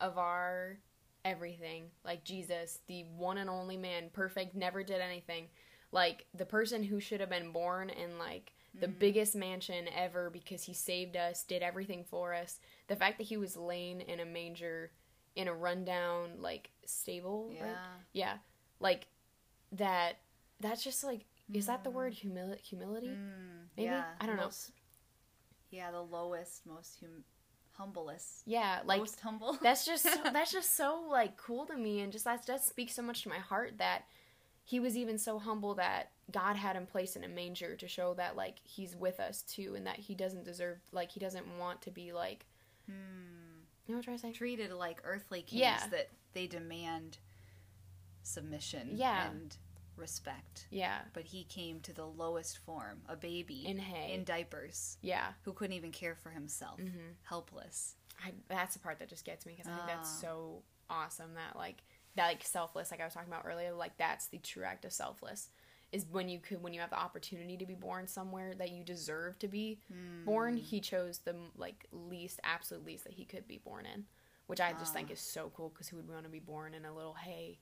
of 0.00 0.18
our 0.18 0.78
everything, 1.24 1.84
like 2.04 2.24
Jesus, 2.24 2.78
the 2.86 3.04
one 3.16 3.38
and 3.38 3.50
only 3.50 3.76
man, 3.76 4.10
perfect, 4.12 4.54
never 4.54 4.82
did 4.82 5.00
anything, 5.00 5.46
like 5.92 6.26
the 6.34 6.46
person 6.46 6.84
who 6.84 7.00
should 7.00 7.20
have 7.20 7.30
been 7.30 7.52
born 7.52 7.90
in 7.90 8.18
like 8.18 8.52
the 8.78 8.86
mm-hmm. 8.86 8.98
biggest 8.98 9.34
mansion 9.34 9.86
ever 9.96 10.30
because 10.30 10.62
he 10.64 10.74
saved 10.74 11.16
us, 11.16 11.42
did 11.42 11.62
everything 11.62 12.04
for 12.04 12.34
us. 12.34 12.60
The 12.88 12.96
fact 12.96 13.18
that 13.18 13.24
he 13.24 13.36
was 13.36 13.56
laying 13.56 14.00
in 14.00 14.20
a 14.20 14.24
manger 14.24 14.90
in 15.34 15.48
a 15.48 15.54
rundown 15.54 16.40
like 16.40 16.70
stable, 16.84 17.48
right? 17.60 17.70
Yeah. 17.70 17.76
Yeah. 18.12 18.36
Like 18.80 19.06
that 19.72 20.18
that's 20.60 20.82
just 20.82 21.04
like 21.04 21.24
is 21.52 21.66
that 21.66 21.84
the 21.84 21.90
word 21.90 22.14
humili- 22.14 22.60
humility? 22.60 23.08
Mm, 23.08 23.68
Maybe? 23.76 23.86
yeah, 23.86 24.04
I 24.20 24.26
don't 24.26 24.36
know. 24.36 24.50
Yeah, 25.70 25.90
the 25.90 26.00
lowest, 26.02 26.66
most 26.66 26.98
hum- 27.00 27.24
humblest. 27.72 28.42
Yeah, 28.46 28.80
like 28.84 29.00
most 29.00 29.20
humble. 29.20 29.58
that's 29.62 29.84
just 29.86 30.04
so, 30.04 30.16
that's 30.32 30.52
just 30.52 30.76
so 30.76 31.04
like 31.10 31.36
cool 31.36 31.66
to 31.66 31.76
me 31.76 32.00
and 32.00 32.12
just 32.12 32.24
that 32.24 32.46
that 32.46 32.64
speaks 32.64 32.94
so 32.94 33.02
much 33.02 33.22
to 33.22 33.28
my 33.28 33.38
heart 33.38 33.78
that 33.78 34.04
he 34.64 34.80
was 34.80 34.96
even 34.96 35.16
so 35.18 35.38
humble 35.38 35.74
that 35.76 36.10
God 36.32 36.56
had 36.56 36.74
him 36.74 36.86
placed 36.86 37.14
in 37.16 37.22
a 37.22 37.28
manger 37.28 37.76
to 37.76 37.86
show 37.86 38.14
that 38.14 38.34
like 38.36 38.56
he's 38.64 38.96
with 38.96 39.20
us 39.20 39.42
too 39.42 39.74
and 39.76 39.86
that 39.86 39.96
he 39.98 40.14
doesn't 40.16 40.44
deserve 40.44 40.78
like 40.90 41.12
he 41.12 41.20
doesn't 41.20 41.46
want 41.58 41.82
to 41.82 41.90
be 41.90 42.12
like 42.12 42.46
Hmm. 42.86 42.92
you 43.86 43.92
know 43.92 43.96
what 43.96 43.98
I'm 43.98 44.02
trying 44.02 44.16
to 44.16 44.22
say? 44.22 44.32
treated 44.32 44.72
like 44.72 45.00
earthly 45.04 45.42
kings 45.42 45.60
Yeah. 45.60 45.86
that 45.90 46.08
they 46.34 46.46
demand 46.46 47.18
submission 48.22 48.90
Yeah. 48.94 49.28
and 49.30 49.56
respect. 49.98 50.66
Yeah. 50.70 50.98
But 51.12 51.24
he 51.24 51.44
came 51.44 51.80
to 51.80 51.92
the 51.92 52.06
lowest 52.06 52.58
form, 52.58 53.02
a 53.08 53.16
baby 53.16 53.64
In 53.66 53.78
hay. 53.78 54.12
in 54.14 54.24
diapers, 54.24 54.98
Yeah. 55.02 55.32
who 55.42 55.52
couldn't 55.52 55.76
even 55.76 55.92
care 55.92 56.14
for 56.14 56.30
himself, 56.30 56.78
Mm-hmm. 56.80 57.12
helpless. 57.22 57.96
I, 58.24 58.32
that's 58.48 58.74
the 58.74 58.80
part 58.80 58.98
that 59.00 59.08
just 59.08 59.24
gets 59.24 59.44
me 59.46 59.52
because 59.56 59.70
I 59.70 59.74
think 59.76 59.86
that's 59.88 60.08
Ah. 60.08 60.20
so 60.20 60.62
awesome 60.88 61.34
that 61.34 61.56
like 61.56 61.82
that 62.14 62.28
like 62.28 62.42
selfless 62.44 62.90
like 62.90 63.00
I 63.00 63.04
was 63.04 63.12
talking 63.12 63.30
about 63.30 63.44
earlier 63.44 63.72
like 63.72 63.96
that's 63.98 64.28
the 64.28 64.38
true 64.38 64.62
act 64.64 64.84
of 64.86 64.92
selfless 64.92 65.50
is 65.92 66.06
when 66.10 66.28
you 66.28 66.38
could 66.38 66.62
when 66.62 66.72
you 66.72 66.80
have 66.80 66.90
the 66.90 66.98
opportunity 66.98 67.56
to 67.58 67.66
be 67.66 67.74
born 67.74 68.06
somewhere 68.06 68.54
that 68.54 68.70
you 68.70 68.84
deserve 68.84 69.38
to 69.40 69.48
be 69.48 69.80
Hmm. 69.92 70.24
born 70.24 70.56
he 70.56 70.80
chose 70.80 71.18
the 71.18 71.34
like 71.56 71.86
least 71.92 72.40
absolute 72.44 72.84
least 72.86 73.04
that 73.04 73.12
he 73.14 73.24
could 73.24 73.46
be 73.48 73.58
born 73.58 73.84
in 73.84 74.06
which 74.46 74.60
I 74.60 74.72
just 74.74 74.92
Ah. 74.92 74.94
think 74.98 75.10
is 75.10 75.20
so 75.20 75.50
cool 75.54 75.68
because 75.70 75.88
who 75.88 75.96
would 75.96 76.08
want 76.08 76.22
to 76.24 76.30
be 76.30 76.38
born 76.38 76.72
in 76.72 76.84
a 76.86 76.94
little 76.94 77.14
hay 77.14 77.58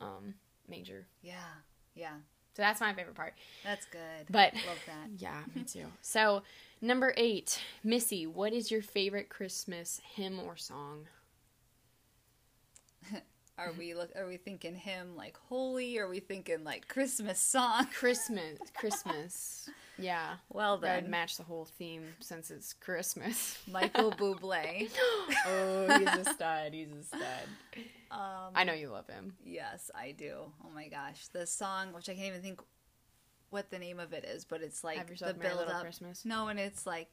um 0.00 0.34
manger 0.68 1.06
Yeah, 1.22 1.34
yeah, 1.94 2.14
so 2.54 2.62
that's 2.62 2.80
my 2.80 2.92
favorite 2.94 3.14
part 3.16 3.34
that's 3.64 3.86
good. 3.86 4.26
But- 4.30 4.54
love 4.54 4.78
that. 4.86 5.08
yeah 5.18 5.42
me 5.54 5.62
too 5.62 5.86
so 6.02 6.42
number 6.80 7.12
eight 7.16 7.60
Missy 7.84 8.26
what 8.26 8.52
is 8.52 8.70
your 8.70 8.82
favorite 8.82 9.28
Christmas 9.28 10.00
hymn 10.14 10.38
or 10.40 10.56
song 10.56 11.06
Are 13.58 13.72
we 13.78 13.94
look? 13.94 14.10
Are 14.14 14.26
we 14.26 14.36
thinking 14.36 14.74
hymn 14.74 15.16
like 15.16 15.36
holy? 15.48 15.96
Or 15.98 16.04
are 16.04 16.10
we 16.10 16.20
thinking 16.20 16.62
like 16.62 16.88
Christmas 16.88 17.40
song? 17.40 17.86
Christmas, 17.98 18.58
Christmas. 18.74 19.70
Yeah. 19.98 20.34
Well 20.52 20.78
That 20.78 21.02
would 21.02 21.10
match 21.10 21.36
the 21.36 21.42
whole 21.42 21.64
theme 21.64 22.04
since 22.20 22.50
it's 22.50 22.72
Christmas. 22.72 23.58
Michael 23.70 24.12
Bublé. 24.12 24.90
oh, 25.46 25.98
he's 25.98 26.26
a 26.26 26.32
stud. 26.32 26.72
He's 26.74 26.88
a 26.90 27.02
stud. 27.04 27.48
Um, 28.10 28.52
I 28.54 28.64
know 28.64 28.72
you 28.72 28.90
love 28.90 29.08
him. 29.08 29.34
Yes, 29.44 29.90
I 29.94 30.12
do. 30.12 30.34
Oh 30.64 30.70
my 30.74 30.88
gosh, 30.88 31.28
the 31.28 31.46
song, 31.46 31.92
which 31.92 32.08
I 32.08 32.14
can't 32.14 32.26
even 32.26 32.42
think 32.42 32.60
what 33.50 33.70
the 33.70 33.78
name 33.78 33.98
of 34.00 34.12
it 34.12 34.24
is, 34.24 34.44
but 34.44 34.62
it's 34.62 34.84
like 34.84 35.18
the 35.18 35.34
build 35.34 35.68
up. 35.68 35.82
Christmas. 35.82 36.24
No, 36.24 36.48
and 36.48 36.58
it's 36.58 36.86
like 36.86 37.08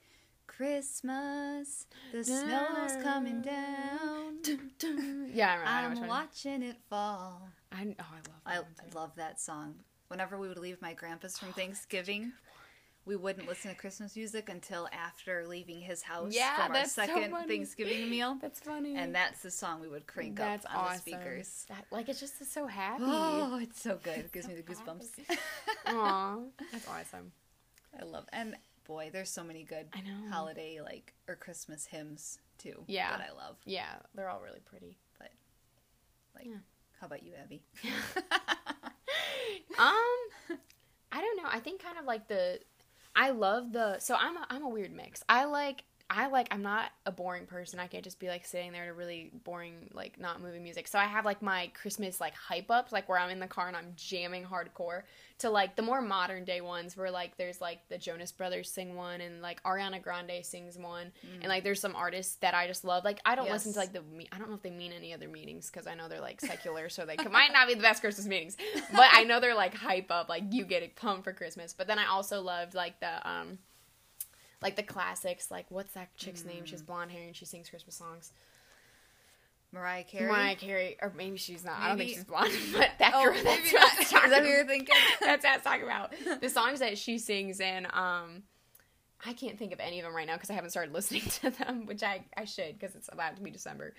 Christmas, 0.47 1.87
the 2.11 2.23
snow's 2.23 3.01
coming 3.01 3.41
down. 3.41 4.39
Yeah, 5.33 5.51
I 5.65 5.83
remember. 5.83 6.05
I 6.05 6.07
one. 6.07 6.07
watching 6.07 6.63
it 6.63 6.77
fall. 6.89 7.49
I, 7.71 7.95
oh, 7.99 8.03
I 8.45 8.57
love 8.57 8.65
that 8.75 8.85
I 8.95 8.99
love 8.99 9.11
that 9.15 9.39
song. 9.39 9.75
Whenever 10.09 10.37
we 10.37 10.47
would 10.47 10.57
leave 10.59 10.81
my 10.81 10.93
grandpa's 10.93 11.37
from 11.37 11.53
Thanksgiving, 11.53 12.33
we 13.05 13.15
wouldn't 13.15 13.47
listen 13.47 13.69
to 13.71 13.77
Christmas 13.77 14.15
music 14.15 14.47
until 14.49 14.87
after 14.93 15.45
leaving 15.47 15.81
his 15.81 16.01
house 16.01 16.33
Yeah, 16.33 16.55
from 16.55 16.67
our 16.67 16.73
that's 16.73 16.93
so 16.93 17.05
second. 17.05 17.35
Thanksgiving 17.47 18.09
meal. 18.09 18.37
That's 18.41 18.59
funny. 18.59 18.95
And 18.95 19.13
that's 19.13 19.41
the 19.41 19.51
song 19.51 19.81
we 19.81 19.87
would 19.89 20.07
crank 20.07 20.37
That's 20.37 20.65
up 20.65 20.71
on 20.73 20.79
awesome. 20.85 20.93
the 21.05 21.11
speakers. 21.11 21.65
That, 21.69 21.85
like 21.91 22.07
it's 22.09 22.19
just 22.19 22.51
so 22.53 22.65
happy. 22.67 23.03
Oh, 23.05 23.59
it's 23.61 23.81
so 23.81 23.99
good. 24.01 24.17
It 24.19 24.31
gives 24.31 24.47
me 24.47 24.55
the 24.55 24.63
goosebumps. 24.63 25.07
Aw, 25.87 26.37
that's 26.71 26.87
awesome. 26.87 27.31
I 27.99 28.05
love 28.05 28.25
and 28.31 28.55
boy, 28.87 29.09
there's 29.11 29.29
so 29.29 29.43
many 29.43 29.63
good 29.63 29.87
holiday 30.31 30.79
like 30.81 31.13
or 31.27 31.35
Christmas 31.35 31.85
hymns 31.85 32.39
too. 32.57 32.83
Yeah. 32.87 33.11
That 33.17 33.27
I 33.29 33.33
love. 33.35 33.57
Yeah, 33.65 33.95
they're 34.15 34.29
all 34.29 34.41
really 34.41 34.61
pretty. 34.65 34.97
But 35.19 35.31
like 36.35 36.45
Yeah. 36.45 36.55
how 37.01 37.07
about 37.07 37.23
you, 37.23 37.33
Abby? 37.41 37.63
Um, 39.79 40.57
I 41.11 41.21
don't 41.21 41.37
know. 41.37 41.49
I 41.51 41.59
think 41.59 41.81
kind 41.81 41.97
of 41.97 42.05
like 42.05 42.27
the. 42.27 42.59
I 43.15 43.29
love 43.29 43.71
the. 43.71 43.99
So 43.99 44.15
I'm 44.15 44.37
a, 44.37 44.45
I'm 44.49 44.63
a 44.63 44.69
weird 44.69 44.91
mix. 44.91 45.23
I 45.29 45.45
like 45.45 45.83
I 46.15 46.27
like 46.27 46.47
I'm 46.51 46.61
not 46.61 46.91
a 47.07 47.11
boring 47.11 47.47
person. 47.47 47.79
I 47.79 47.87
can't 47.87 48.03
just 48.03 48.19
be 48.19 48.27
like 48.27 48.45
sitting 48.45 48.71
there 48.71 48.85
to 48.85 48.93
really 48.93 49.31
boring 49.43 49.89
like 49.93 50.19
not 50.19 50.41
moving 50.41 50.61
music. 50.61 50.87
So 50.87 50.99
I 50.99 51.05
have 51.05 51.25
like 51.25 51.41
my 51.41 51.71
Christmas 51.73 52.21
like 52.21 52.35
hype 52.35 52.69
ups 52.69 52.91
like 52.91 53.09
where 53.09 53.17
I'm 53.17 53.31
in 53.31 53.39
the 53.39 53.47
car 53.47 53.67
and 53.67 53.75
I'm 53.75 53.93
jamming 53.95 54.45
hardcore 54.45 55.01
to 55.39 55.49
like 55.49 55.75
the 55.75 55.81
more 55.81 56.01
modern 56.01 56.45
day 56.45 56.61
ones 56.61 56.95
where 56.95 57.09
like 57.09 57.35
there's 57.37 57.59
like 57.59 57.79
the 57.89 57.97
Jonas 57.97 58.31
Brothers 58.31 58.69
sing 58.69 58.95
one 58.95 59.21
and 59.21 59.41
like 59.41 59.61
Ariana 59.63 60.01
Grande 60.01 60.43
sings 60.45 60.77
one 60.77 61.11
and 61.41 61.47
like 61.49 61.63
there's 61.63 61.79
some 61.79 61.95
artists 61.95 62.35
that 62.35 62.53
I 62.53 62.67
just 62.67 62.85
love. 62.85 63.03
Like 63.03 63.19
I 63.25 63.33
don't 63.33 63.49
listen 63.53 63.73
to 63.73 63.79
like 63.79 63.93
the 63.93 64.03
me- 64.03 64.29
I 64.31 64.37
don't 64.37 64.49
know 64.49 64.55
if 64.55 64.61
they 64.61 64.69
mean 64.69 64.93
any 64.93 65.15
other 65.15 65.27
meetings 65.27 65.71
because 65.71 65.87
I 65.87 65.95
know 65.95 66.07
they're 66.07 66.21
like 66.21 66.41
secular 66.41 66.89
so 66.89 67.07
they 67.07 67.15
might 67.31 67.51
not 67.53 67.67
be 67.67 67.73
the 67.73 67.81
best 67.81 68.01
Christmas 68.01 68.27
meetings. 68.27 68.55
But 68.91 69.07
I 69.11 69.23
know 69.23 69.39
they're 69.39 69.55
like 69.55 69.73
hype 69.73 70.11
up 70.11 70.29
like 70.29 70.43
you 70.51 70.63
get 70.65 70.83
it 70.83 70.95
pumped 70.95 71.23
for 71.23 71.33
Christmas. 71.33 71.73
But 71.73 71.87
then 71.87 71.97
I 71.97 72.05
also 72.05 72.39
loved 72.41 72.75
like 72.75 72.99
the 72.99 73.27
um 73.27 73.57
like 74.63 74.75
the 74.75 74.83
classics, 74.83 75.51
like 75.51 75.65
what's 75.69 75.93
that 75.93 76.15
chick's 76.17 76.43
name? 76.45 76.65
She 76.65 76.71
has 76.71 76.81
blonde 76.81 77.11
hair 77.11 77.23
and 77.27 77.35
she 77.35 77.45
sings 77.45 77.69
Christmas 77.69 77.95
songs. 77.95 78.31
Mariah 79.71 80.03
Carey. 80.03 80.27
Mariah 80.27 80.55
Carey, 80.55 80.97
or 81.01 81.11
maybe 81.17 81.37
she's 81.37 81.65
not. 81.65 81.79
I 81.79 81.89
don't 81.89 81.97
think 81.97 82.11
she's 82.11 82.23
blonde, 82.23 82.51
but 82.73 82.91
that 82.99 83.13
Oh, 83.15 83.23
girl. 83.25 83.33
maybe 83.33 83.43
That's 83.43 83.73
not. 83.73 83.81
what 83.81 83.91
I 83.91 83.95
was 83.97 84.05
Is 84.05 84.11
talking 84.11 84.29
that 84.31 84.41
what 84.41 84.49
you're 84.49 84.65
thinking? 84.67 84.95
That's 85.21 85.43
what 85.43 85.51
I 85.51 85.55
was 85.55 85.63
talking 85.63 85.83
about. 85.83 86.13
The 86.41 86.49
songs 86.49 86.79
that 86.79 86.97
she 86.97 87.17
sings 87.17 87.59
in, 87.59 87.85
um, 87.91 88.43
I 89.25 89.33
can't 89.33 89.57
think 89.57 89.73
of 89.73 89.79
any 89.79 89.99
of 89.99 90.05
them 90.05 90.15
right 90.15 90.27
now 90.27 90.33
because 90.35 90.49
I 90.51 90.53
haven't 90.53 90.69
started 90.71 90.93
listening 90.93 91.21
to 91.21 91.49
them, 91.49 91.85
which 91.87 92.03
I 92.03 92.23
I 92.37 92.45
should 92.45 92.77
because 92.79 92.95
it's 92.95 93.09
about 93.11 93.35
to 93.37 93.41
be 93.41 93.49
December. 93.49 93.93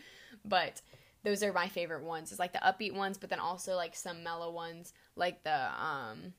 But 0.44 0.80
those 1.24 1.42
are 1.42 1.52
my 1.52 1.68
favorite 1.68 2.04
ones. 2.04 2.30
It's 2.30 2.38
like 2.38 2.52
the 2.52 2.58
upbeat 2.60 2.94
ones, 2.94 3.18
but 3.18 3.30
then 3.30 3.40
also 3.40 3.74
like 3.74 3.96
some 3.96 4.22
mellow 4.22 4.52
ones, 4.52 4.92
like 5.16 5.42
the 5.42 5.70
um, 5.82 6.34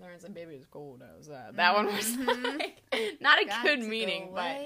Lauren's 0.00 0.22
like, 0.22 0.34
baby, 0.34 0.54
it's 0.54 0.66
cold 0.66 1.02
outside. 1.02 1.56
That 1.56 1.74
one 1.74 1.86
was 1.86 2.16
like, 2.16 2.82
not 3.20 3.42
a 3.42 3.46
Got 3.46 3.62
good 3.64 3.76
to 3.76 3.82
go 3.82 3.88
meaning, 3.88 4.30
but 4.34 4.56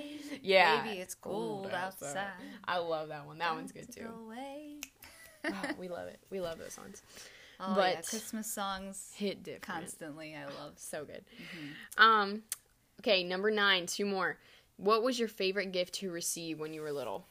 yeah. 0.43 0.83
Baby, 0.83 1.01
it's 1.01 1.15
cold 1.15 1.71
outside. 1.73 2.27
I 2.67 2.79
love 2.79 3.09
that 3.09 3.27
one. 3.27 3.39
That 3.39 3.49
Got 3.49 3.57
one's 3.57 3.73
good 3.73 3.91
to 3.93 4.01
too. 4.01 4.07
go. 4.07 4.35
Wow, 5.51 5.63
we 5.77 5.89
love 5.89 6.07
it. 6.07 6.21
We 6.31 6.41
love 6.41 6.59
those 6.59 6.73
songs. 6.75 7.03
Oh, 7.59 7.75
But- 7.75 7.95
yeah, 7.95 8.01
Christmas 8.03 8.47
songs 8.53 9.13
Hit 9.17 9.43
different. 9.43 9.63
constantly. 9.63 10.37
I 10.37 10.45
love. 10.63 10.75
So 10.77 11.05
good. 11.05 11.25
Mm-hmm. 11.97 12.03
Um, 12.03 12.43
okay, 13.01 13.25
number 13.25 13.51
nine, 13.51 13.87
two 13.87 14.05
more. 14.07 14.39
What 14.77 15.03
was 15.03 15.19
your 15.19 15.27
favorite 15.29 15.73
gift 15.73 15.95
to 15.95 16.13
receive 16.13 16.61
when 16.61 16.73
you 16.73 16.81
were 16.81 16.93
little? 16.93 17.25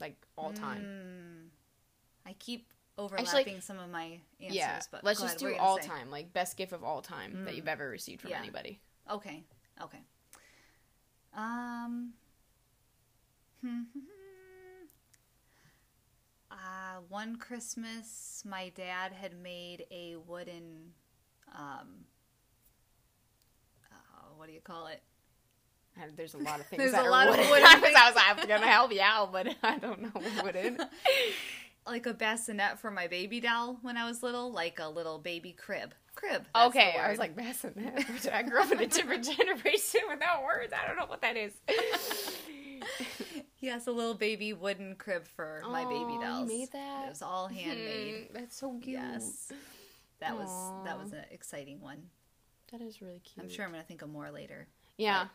Like 0.00 0.14
all 0.36 0.52
time. 0.52 0.82
Mm, 0.82 2.28
I 2.30 2.34
keep 2.38 2.66
overlapping 2.98 3.60
some 3.60 3.78
of 3.78 3.90
my 3.90 4.20
answers, 4.40 4.56
yeah. 4.56 4.80
but 4.90 5.02
Let's 5.04 5.20
just 5.20 5.40
ahead, 5.42 5.56
do 5.56 5.60
all 5.62 5.78
time. 5.78 6.10
Like 6.10 6.32
best 6.32 6.56
gift 6.56 6.72
of 6.72 6.84
all 6.84 7.02
time 7.02 7.44
that 7.44 7.54
Mm. 7.54 7.56
you've 7.56 7.68
ever 7.68 7.88
received 7.88 8.20
from 8.22 8.30
Yeah. 8.30 8.38
anybody. 8.38 8.80
Okay. 9.10 9.42
Okay. 9.82 10.00
Um. 11.36 12.12
uh, 16.50 16.56
one 17.08 17.36
Christmas, 17.36 18.42
my 18.48 18.70
dad 18.70 19.12
had 19.12 19.34
made 19.42 19.86
a 19.90 20.16
wooden, 20.16 20.92
um, 21.54 22.04
uh, 23.90 23.96
what 24.36 24.46
do 24.46 24.52
you 24.52 24.60
call 24.60 24.86
it? 24.88 25.02
There's 26.16 26.34
a 26.34 26.38
lot 26.38 26.60
of 26.60 26.66
things 26.70 26.78
There's 26.80 26.92
that 26.92 27.06
a 27.06 27.10
lot 27.10 27.28
of 27.28 27.36
wooden. 27.36 27.50
wooden 27.50 27.66
I 27.66 27.78
was, 27.78 27.92
I 27.96 28.10
was 28.10 28.40
I'm 28.42 28.48
gonna 28.48 28.66
help 28.66 28.92
you 28.92 29.00
out, 29.02 29.32
but 29.32 29.54
I 29.62 29.78
don't 29.78 30.02
know 30.02 30.10
what 30.12 30.44
wooden. 30.44 30.78
Like 31.86 32.06
a 32.06 32.14
bassinet 32.14 32.78
for 32.78 32.90
my 32.90 33.06
baby 33.08 33.40
doll 33.40 33.78
when 33.82 33.96
I 33.96 34.06
was 34.06 34.22
little, 34.22 34.50
like 34.50 34.78
a 34.78 34.88
little 34.88 35.18
baby 35.18 35.52
crib. 35.52 35.94
Crib. 36.14 36.44
okay, 36.54 36.94
I 36.98 37.10
was 37.10 37.18
like 37.18 37.36
bassinet. 37.36 38.04
I 38.32 38.42
grew 38.42 38.60
up 38.62 38.70
in 38.72 38.80
a 38.80 38.86
different 38.86 39.24
generation 39.36 40.00
without 40.08 40.44
words. 40.44 40.72
I 40.72 40.86
don't 40.86 40.96
know 40.96 41.06
what 41.06 41.20
that 41.22 41.36
is. 41.36 41.52
yes, 43.60 43.86
a 43.86 43.92
little 43.92 44.14
baby 44.14 44.52
wooden 44.52 44.94
crib 44.96 45.26
for 45.26 45.60
my 45.68 45.84
baby 45.84 46.14
Aw, 46.22 46.40
you 46.40 46.46
made 46.46 46.72
that? 46.72 47.06
It 47.06 47.10
was 47.10 47.22
all 47.22 47.48
handmade. 47.48 48.28
Hmm, 48.28 48.34
That's 48.34 48.56
so 48.56 48.78
cute. 48.82 48.98
Yes. 49.00 49.52
That 50.20 50.36
was 50.36 50.48
that 50.86 50.98
was 50.98 51.12
an 51.12 51.24
exciting 51.30 51.80
one. 51.80 51.98
That 52.72 52.80
is 52.80 53.02
really 53.02 53.20
cute. 53.20 53.44
I'm 53.44 53.50
sure 53.50 53.64
I'm 53.64 53.70
gonna 53.72 53.82
think 53.82 54.02
of 54.02 54.08
more 54.08 54.30
later. 54.30 54.68
Yeah, 54.96 55.26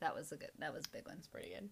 That 0.00 0.14
was 0.14 0.32
a 0.32 0.36
good. 0.36 0.50
That 0.58 0.72
was 0.72 0.86
a 0.86 0.88
big 0.88 1.06
one. 1.06 1.16
it's 1.18 1.28
pretty 1.28 1.50
good. 1.50 1.68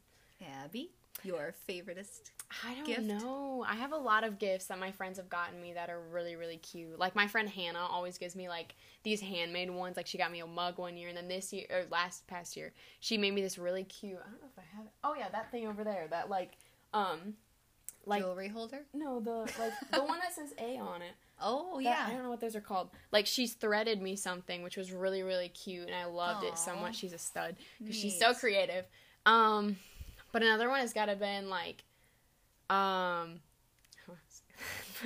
Abby, 0.63 0.91
your 1.25 1.55
favoriteest. 1.69 2.31
I 2.65 2.75
don't 2.75 2.85
Gift? 2.85 3.03
know. 3.03 3.65
I 3.69 3.75
have 3.77 3.93
a 3.93 3.97
lot 3.97 4.25
of 4.25 4.39
gifts 4.39 4.67
that 4.67 4.79
my 4.79 4.91
friends 4.91 5.19
have 5.19 5.29
gotten 5.29 5.61
me 5.63 5.73
that 5.75 5.89
are 5.89 6.01
really, 6.01 6.35
really 6.35 6.57
cute. 6.57 6.99
Like 6.99 7.15
my 7.15 7.29
friend 7.29 7.49
Hannah 7.49 7.87
always 7.89 8.19
gives 8.19 8.35
me 8.35 8.49
like 8.49 8.75
these 9.05 9.21
handmade 9.21 9.71
ones. 9.71 9.97
Like 9.97 10.07
she 10.09 10.19
got 10.19 10.33
me 10.33 10.41
a 10.41 10.47
mug 10.47 10.79
one 10.79 10.97
year, 10.97 11.09
and 11.09 11.17
then 11.17 11.29
this 11.29 11.53
year 11.53 11.67
or 11.71 11.83
last 11.91 12.27
past 12.27 12.57
year, 12.57 12.73
she 12.99 13.17
made 13.19 13.35
me 13.35 13.41
this 13.43 13.57
really 13.59 13.85
cute. 13.85 14.19
I 14.21 14.29
don't 14.31 14.41
know 14.41 14.49
if 14.53 14.59
I 14.59 14.77
have 14.77 14.87
it. 14.87 14.93
Oh 15.05 15.15
yeah, 15.17 15.29
that 15.31 15.51
thing 15.53 15.69
over 15.69 15.85
there. 15.85 16.07
That 16.11 16.29
like, 16.29 16.53
um, 16.93 17.35
like 18.07 18.23
Jewelry 18.23 18.49
holder. 18.49 18.81
no 18.95 19.21
the 19.21 19.31
like 19.61 19.73
the 19.93 20.03
one 20.03 20.19
that 20.19 20.33
says 20.35 20.53
A 20.59 20.77
on 20.79 21.03
it. 21.03 21.13
Oh 21.41 21.77
That- 21.77 21.83
yeah. 21.85 22.05
I 22.09 22.11
don't 22.15 22.25
know 22.25 22.31
what 22.31 22.41
those 22.41 22.57
are 22.57 22.61
called. 22.61 22.91
Like 23.13 23.27
she's 23.27 23.55
threaded 23.55 24.03
me 24.03 24.17
something, 24.17 24.63
which 24.65 24.77
was 24.77 24.91
really 24.91 25.23
really 25.23 25.49
cute, 25.51 25.87
and 25.87 25.95
I 25.95 26.07
loved 26.07 26.45
it 26.45 26.59
so 26.59 26.75
much. 26.75 26.97
She's 26.97 27.13
a 27.13 27.19
stud 27.19 27.55
because 27.79 27.95
she's 27.97 28.19
so 28.19 28.35
creative. 28.35 28.87
Um, 29.25 29.77
but 30.33 30.43
another 30.43 30.69
one 30.69 30.81
has 30.81 30.93
got 30.93 31.07
to 31.07 31.17
been 31.17 31.49
like, 31.49 31.83
um, 32.69 33.41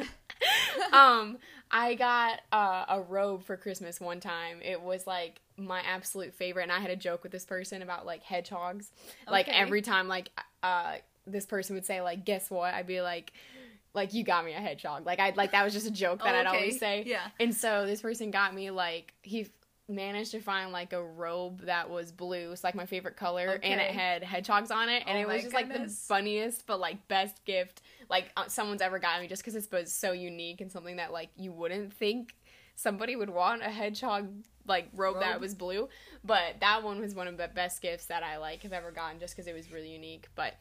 um, 0.92 1.38
I 1.70 1.94
got 1.94 2.40
uh, 2.52 2.84
a 2.88 3.00
robe 3.00 3.44
for 3.44 3.56
Christmas 3.56 4.00
one 4.00 4.20
time. 4.20 4.58
It 4.62 4.80
was 4.80 5.06
like 5.06 5.40
my 5.56 5.80
absolute 5.80 6.34
favorite, 6.34 6.64
and 6.64 6.72
I 6.72 6.80
had 6.80 6.90
a 6.90 6.96
joke 6.96 7.22
with 7.22 7.32
this 7.32 7.44
person 7.44 7.82
about 7.82 8.06
like 8.06 8.22
hedgehogs. 8.22 8.90
Like 9.28 9.48
every 9.48 9.82
time, 9.82 10.08
like 10.08 10.30
uh, 10.62 10.96
this 11.26 11.46
person 11.46 11.74
would 11.74 11.87
say 11.87 12.00
like, 12.00 12.24
"Guess 12.24 12.50
what?" 12.50 12.74
I'd 12.74 12.87
be 12.87 13.00
like. 13.00 13.32
Like 13.96 14.12
you 14.12 14.24
got 14.24 14.44
me 14.44 14.52
a 14.54 14.58
hedgehog. 14.58 15.06
Like 15.06 15.20
I'd 15.20 15.37
like 15.37 15.52
that 15.52 15.62
was 15.62 15.72
just 15.72 15.87
a 15.87 15.90
joke 15.92 16.18
that 16.24 16.34
Oh, 16.34 16.38
I'd 16.38 16.46
always 16.46 16.80
say. 16.80 17.04
Yeah. 17.06 17.28
And 17.38 17.54
so 17.54 17.87
this 17.87 18.02
person 18.02 18.32
got 18.32 18.52
me 18.52 18.72
like 18.72 19.14
he 19.22 19.46
managed 19.88 20.31
to 20.31 20.40
find 20.40 20.73
like 20.73 20.92
a 20.92 21.03
robe 21.03 21.62
that 21.62 21.90
was 21.90 22.12
blue, 22.12 22.53
it's 22.53 22.64
like 22.64 22.75
my 22.75 22.87
favorite 22.87 23.16
color, 23.16 23.59
and 23.62 23.81
it 23.81 23.90
had 23.90 24.23
hedgehogs 24.23 24.70
on 24.70 24.88
it, 24.88 25.03
and 25.07 25.18
Oh 25.18 25.20
it 25.20 25.29
was 25.29 25.42
just 25.42 25.55
like 25.55 25.73
the 25.73 25.88
funniest 25.88 26.66
but 26.66 26.81
like 26.81 27.07
best 27.09 27.44
gift 27.44 27.83
like 28.09 28.31
uh, 28.37 28.47
someone's 28.49 28.83
ever 28.83 28.99
gotten 28.99 29.23
me, 29.23 29.29
just 29.29 29.42
because 29.42 29.55
it's 29.55 29.66
both 29.66 29.88
so 29.88 30.12
unique 30.12 30.61
and 30.61 30.70
something 30.70 30.97
that 30.97 31.12
like 31.12 31.31
you 31.37 31.53
wouldn't 31.53 31.92
think 31.92 32.35
somebody 32.77 33.16
would 33.16 33.31
want 33.31 33.62
a 33.62 33.70
hedgehog 33.70 34.29
like 34.66 34.88
robe, 34.94 35.20
that 35.20 35.40
was 35.40 35.55
blue, 35.55 35.88
but 36.25 36.57
that 36.61 36.83
one 36.83 37.01
was 37.01 37.14
one 37.14 37.29
of 37.29 37.37
the 37.37 37.49
best 37.49 37.83
gifts 37.83 38.07
that 38.07 38.23
I 38.23 38.38
like 38.38 38.62
have 38.62 38.73
ever 38.73 38.90
gotten, 38.90 39.20
just 39.20 39.37
because 39.37 39.47
it 39.47 39.55
was 39.55 39.70
really 39.70 39.90
unique. 39.90 40.29
But 40.35 40.55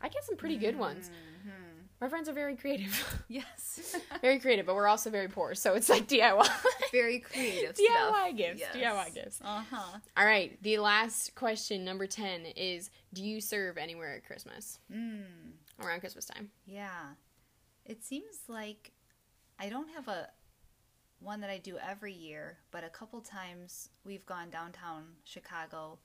I 0.00 0.08
get 0.08 0.24
some 0.24 0.36
pretty 0.36 0.56
good 0.56 0.78
ones. 0.78 1.10
Mm-hmm. 1.10 1.50
My 2.00 2.08
friends 2.08 2.28
are 2.28 2.32
very 2.32 2.54
creative, 2.54 3.22
Yes. 3.28 3.96
very 4.22 4.38
creative, 4.38 4.66
but 4.66 4.76
we're 4.76 4.86
also 4.86 5.10
very 5.10 5.28
poor, 5.28 5.54
so 5.54 5.74
it's 5.74 5.88
like 5.88 6.06
DIY. 6.06 6.48
Very 6.92 7.18
creative 7.18 7.74
DIY 7.90 8.36
gifts. 8.36 8.60
Yes. 8.60 8.76
DIY 8.76 9.14
gifts. 9.14 9.40
Uh 9.44 9.62
huh. 9.70 9.98
All 10.16 10.24
right. 10.24 10.56
The 10.62 10.78
last 10.78 11.34
question, 11.34 11.84
number 11.84 12.06
10, 12.06 12.46
is 12.56 12.90
Do 13.12 13.24
you 13.24 13.40
serve 13.40 13.78
anywhere 13.78 14.14
at 14.14 14.24
Christmas? 14.24 14.78
Mm. 14.92 15.22
Around 15.82 16.00
Christmas 16.00 16.24
time. 16.26 16.50
Yeah. 16.66 16.88
It 17.84 18.04
seems 18.04 18.42
like 18.48 18.92
I 19.58 19.68
don't 19.68 19.88
have 19.90 20.06
a 20.08 20.28
one 21.20 21.40
that 21.40 21.50
I 21.50 21.58
do 21.58 21.78
every 21.78 22.12
year, 22.12 22.58
but 22.70 22.84
a 22.84 22.88
couple 22.88 23.20
times 23.20 23.88
we've 24.04 24.24
gone 24.24 24.50
downtown 24.50 25.04
Chicago 25.24 25.98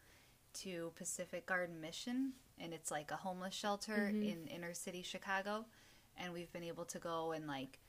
to 0.61 0.91
Pacific 0.95 1.45
Garden 1.45 1.79
Mission, 1.79 2.33
and 2.59 2.73
it's 2.73 2.89
like 2.89 3.11
a 3.11 3.15
homeless 3.15 3.53
shelter 3.53 4.07
in 4.07 4.47
inner 4.47 4.73
city 4.73 5.01
Chicago, 5.03 5.65
and 6.17 6.33
we've 6.33 6.51
been 6.53 6.63
able 6.63 6.85
to 6.85 6.99
go 6.99 7.31
and 7.31 7.47
like 7.47 7.79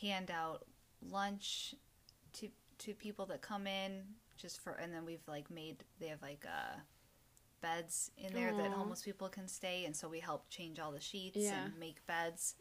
hand 0.00 0.30
out 0.30 0.64
lunch 1.10 1.74
to 2.34 2.48
to 2.78 2.94
people 2.94 3.26
that 3.26 3.40
come 3.42 3.66
in 3.66 4.02
just 4.36 4.60
for 4.60 4.72
and 4.72 4.92
then 4.92 5.04
we've 5.04 5.26
like 5.28 5.50
made 5.50 5.84
they 6.00 6.08
have 6.08 6.22
like 6.22 6.44
uh 6.46 6.76
beds 7.60 8.10
in 8.18 8.32
there 8.34 8.52
that 8.52 8.72
homeless 8.72 9.02
people 9.02 9.28
can 9.28 9.46
stay 9.46 9.84
and 9.84 9.94
so 9.94 10.08
we 10.08 10.18
help 10.18 10.48
change 10.48 10.80
all 10.80 10.90
the 10.90 11.00
sheets 11.00 11.36
Yeah. 11.36 11.66
and 11.66 11.78
make 11.78 12.04
beds 12.06 12.56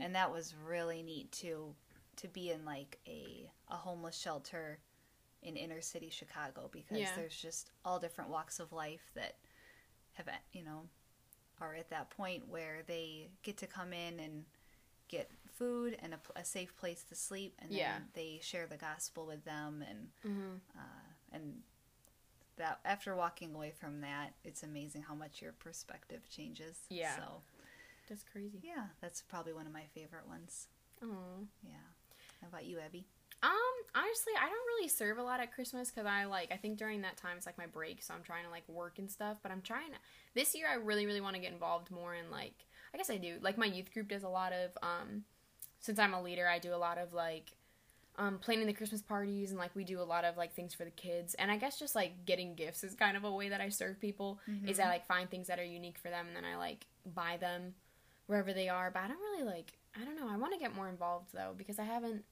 and 0.00 0.14
that 0.14 0.32
was 0.32 0.54
really 0.64 1.02
neat 1.02 1.30
too 1.30 1.74
to 2.16 2.28
be 2.28 2.50
in 2.50 2.64
like 2.64 2.98
a 3.06 3.50
a 3.68 3.74
homeless 3.76 4.16
shelter 4.16 4.78
in 5.42 5.56
inner 5.56 5.80
city 5.82 6.08
Chicago 6.10 6.68
because 6.72 6.98
Yeah. 6.98 7.10
there's 7.16 7.36
just 7.36 7.70
all 7.84 7.98
different 7.98 8.30
walks 8.30 8.60
of 8.60 8.72
life 8.72 9.10
that 9.14 9.36
have 10.14 10.28
you 10.52 10.62
know 10.64 10.88
are 11.60 11.74
at 11.74 11.90
that 11.90 12.10
point 12.10 12.48
where 12.48 12.82
they 12.86 13.28
get 13.42 13.56
to 13.58 13.66
come 13.66 13.92
in 13.92 14.18
and 14.20 14.44
get 15.08 15.30
food 15.54 15.96
and 16.02 16.14
a, 16.14 16.18
a 16.40 16.44
safe 16.44 16.76
place 16.76 17.02
to 17.08 17.14
sleep 17.14 17.54
and 17.60 17.70
then 17.70 17.78
Yeah. 17.78 17.98
they 18.14 18.38
share 18.42 18.66
the 18.66 18.76
gospel 18.76 19.26
with 19.26 19.44
them 19.44 19.84
and 19.88 20.08
Mm-hmm. 20.26 20.54
uh, 20.78 21.06
and 21.32 21.60
that 22.56 22.78
after 22.84 23.14
walking 23.16 23.54
away 23.54 23.72
from 23.78 24.00
that 24.02 24.34
it's 24.44 24.62
amazing 24.62 25.02
how 25.02 25.14
much 25.14 25.40
your 25.42 25.52
perspective 25.52 26.28
changes 26.30 26.78
Yeah. 26.88 27.16
so 27.16 27.42
That's 28.08 28.22
crazy. 28.22 28.60
yeah 28.62 28.86
that's 29.00 29.22
probably 29.22 29.52
one 29.52 29.66
of 29.66 29.72
my 29.72 29.84
favorite 29.94 30.26
ones 30.28 30.68
Oh. 31.02 31.46
yeah 31.62 31.72
how 32.40 32.48
about 32.48 32.64
you 32.66 32.78
abby 32.78 33.04
Um, 33.42 33.50
honestly, 33.94 34.32
I 34.36 34.46
don't 34.46 34.66
really 34.76 34.88
serve 34.88 35.18
a 35.18 35.22
lot 35.22 35.40
at 35.40 35.54
Christmas 35.54 35.90
because 35.90 36.06
I 36.06 36.24
like 36.24 36.52
I 36.52 36.56
think 36.56 36.78
during 36.78 37.02
that 37.02 37.16
time 37.16 37.36
it's 37.36 37.46
like 37.46 37.58
my 37.58 37.66
break, 37.66 38.02
so 38.02 38.12
I'm 38.14 38.22
trying 38.22 38.44
to 38.44 38.50
like 38.50 38.68
work 38.68 38.98
and 38.98 39.10
stuff. 39.10 39.38
But 39.42 39.50
I'm 39.50 39.62
trying 39.62 39.90
to 39.92 39.98
this 40.34 40.54
year. 40.54 40.66
I 40.70 40.74
really, 40.74 41.06
really 41.06 41.20
want 41.20 41.36
to 41.36 41.40
get 41.40 41.52
involved 41.52 41.90
more 41.90 42.14
in 42.14 42.30
like 42.30 42.54
I 42.92 42.98
guess 42.98 43.10
I 43.10 43.16
do 43.16 43.36
like 43.40 43.56
my 43.56 43.66
youth 43.66 43.92
group 43.92 44.08
does 44.08 44.22
a 44.24 44.28
lot 44.28 44.52
of 44.52 44.70
um 44.82 45.24
since 45.80 45.98
I'm 45.98 46.12
a 46.12 46.22
leader, 46.22 46.46
I 46.46 46.58
do 46.58 46.74
a 46.74 46.76
lot 46.76 46.98
of 46.98 47.12
like 47.14 47.52
um 48.18 48.38
planning 48.38 48.66
the 48.66 48.74
Christmas 48.74 49.00
parties 49.00 49.50
and 49.50 49.58
like 49.58 49.74
we 49.74 49.84
do 49.84 50.00
a 50.00 50.04
lot 50.04 50.24
of 50.24 50.36
like 50.36 50.52
things 50.52 50.74
for 50.74 50.84
the 50.84 50.90
kids. 50.90 51.34
And 51.34 51.50
I 51.50 51.56
guess 51.56 51.78
just 51.78 51.94
like 51.94 52.26
getting 52.26 52.54
gifts 52.54 52.84
is 52.84 52.94
kind 52.94 53.16
of 53.16 53.24
a 53.24 53.32
way 53.32 53.48
that 53.48 53.60
I 53.62 53.70
serve 53.70 54.00
people. 54.00 54.38
Is 54.68 54.78
I 54.78 54.84
like 54.86 55.06
find 55.06 55.30
things 55.30 55.46
that 55.46 55.58
are 55.58 55.64
unique 55.64 55.98
for 55.98 56.10
them 56.10 56.26
and 56.26 56.36
then 56.36 56.44
I 56.44 56.56
like 56.56 56.84
buy 57.14 57.38
them 57.38 57.74
wherever 58.26 58.52
they 58.52 58.68
are. 58.68 58.90
But 58.90 59.04
I 59.04 59.08
don't 59.08 59.18
really 59.18 59.44
like 59.44 59.72
I 60.00 60.04
don't 60.04 60.16
know. 60.16 60.28
I 60.28 60.36
want 60.36 60.52
to 60.52 60.58
get 60.58 60.74
more 60.74 60.88
involved 60.90 61.30
though 61.32 61.54
because 61.56 61.78
I 61.78 61.84
haven't 61.84 62.24